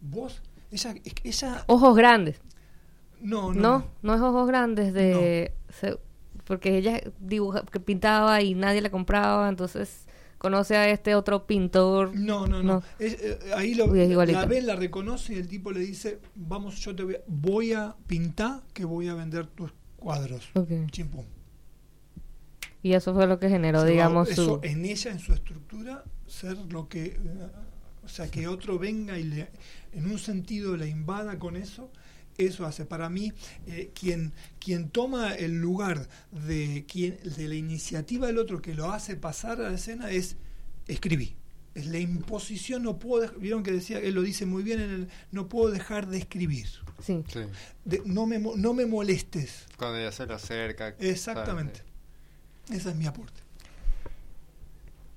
[0.00, 0.40] vos,
[0.70, 1.64] ella, ella...
[1.66, 2.40] Ojos grandes.
[3.24, 3.60] No, no.
[3.60, 5.52] No, no, es ojos grandes de
[6.46, 10.06] porque ella dibuja, que pintaba y nadie la compraba, entonces
[10.38, 12.14] conoce a este otro pintor.
[12.14, 12.82] No, no, no.
[12.98, 17.02] Eh, ahí lo, la ve, la reconoce y el tipo le dice, vamos, yo te
[17.02, 20.50] voy a, voy a pintar que voy a vender tus cuadros.
[20.52, 20.86] Okay.
[20.90, 21.24] Chimpum.
[22.82, 26.86] Y eso fue lo que generó, digamos, eso en ella, en su estructura, ser lo
[26.90, 27.18] que, eh,
[28.04, 29.48] o sea, que otro venga y le,
[29.92, 31.90] en un sentido le invada con eso
[32.38, 33.32] eso hace para mí
[33.66, 38.92] eh, quien, quien toma el lugar de, quien, de la iniciativa del otro que lo
[38.92, 40.36] hace pasar a la escena es
[40.88, 41.36] escribí.
[41.74, 45.08] Es la imposición, no puedo, vieron que decía, él lo dice muy bien, en el,
[45.32, 46.68] no puedo dejar de escribir.
[47.02, 47.24] Sí.
[48.04, 49.66] no, me, no me molestes.
[49.76, 50.94] Cuando ya se lo acerca.
[51.00, 51.80] Exactamente.
[52.70, 53.40] Ese es mi aporte.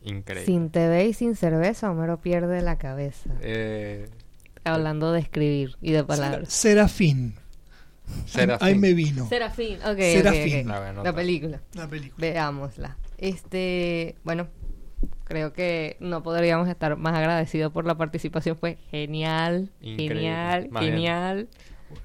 [0.04, 0.46] Increíble.
[0.46, 3.30] Sin TV y sin cerveza, Homero pierde la cabeza.
[3.42, 4.10] Eh,
[4.74, 6.52] Hablando de escribir y de palabras.
[6.52, 7.36] Serafín.
[8.26, 8.68] Serafín.
[8.68, 9.28] Ahí me vino.
[9.28, 9.98] Serafín, ok.
[9.98, 10.68] Serafín.
[10.68, 11.62] La, película.
[11.74, 12.16] La película.
[12.18, 12.98] Veámosla.
[13.18, 14.48] Este, bueno,
[15.24, 18.58] creo que no podríamos estar más agradecidos por la participación.
[18.58, 21.50] Fue genial, genial, genial.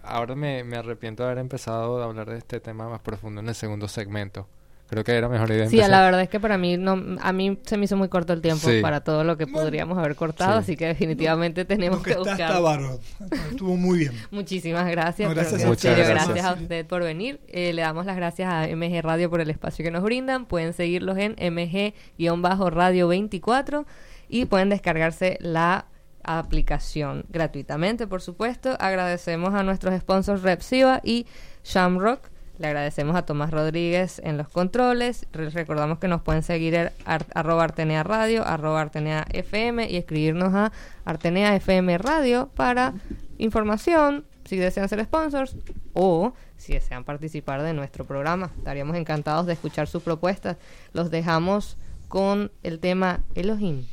[0.03, 3.49] Ahora me, me arrepiento de haber empezado a hablar de este tema más profundo en
[3.49, 4.49] el segundo segmento.
[4.93, 5.71] Creo que era mejor idea.
[5.71, 8.35] Sí, la verdad es que para mí no, a mí se me hizo muy corto
[8.35, 12.53] el tiempo para todo lo que podríamos haber cortado, así que definitivamente tenemos que, buscar.
[12.53, 14.13] Está estuvo muy bien.
[14.31, 15.33] Muchísimas gracias.
[15.33, 16.45] gracias, a gracias.
[16.45, 17.41] a usted por venir.
[17.49, 20.45] Eh, le damos las gracias a MG Radio por el espacio que nos brindan.
[20.45, 23.87] Pueden seguirlos en MG-radio 24
[24.29, 25.87] y pueden descargarse la
[26.23, 28.77] aplicación gratuitamente, por supuesto.
[28.79, 31.25] Agradecemos a nuestros sponsors Repsiva y
[31.65, 32.32] Shamrock.
[32.59, 35.27] Le agradecemos a Tomás Rodríguez en los controles.
[35.33, 36.91] recordamos que nos pueden seguir en
[37.35, 40.73] arroba Artenea Radio, arroba Artenea FM y escribirnos a
[41.05, 42.95] Artenea FM Radio para
[43.39, 45.57] información, si desean ser sponsors
[45.95, 48.51] o si desean participar de nuestro programa.
[48.59, 50.57] Estaríamos encantados de escuchar sus propuestas.
[50.93, 51.77] Los dejamos
[52.09, 53.87] con el tema Elohim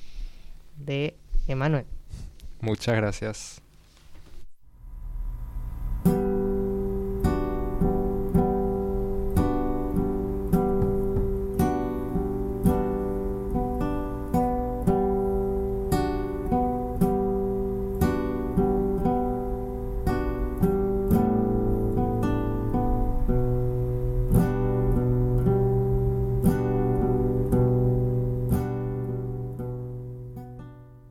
[0.77, 1.15] de
[1.47, 1.85] Emanuel.
[2.61, 3.61] Muchas gracias.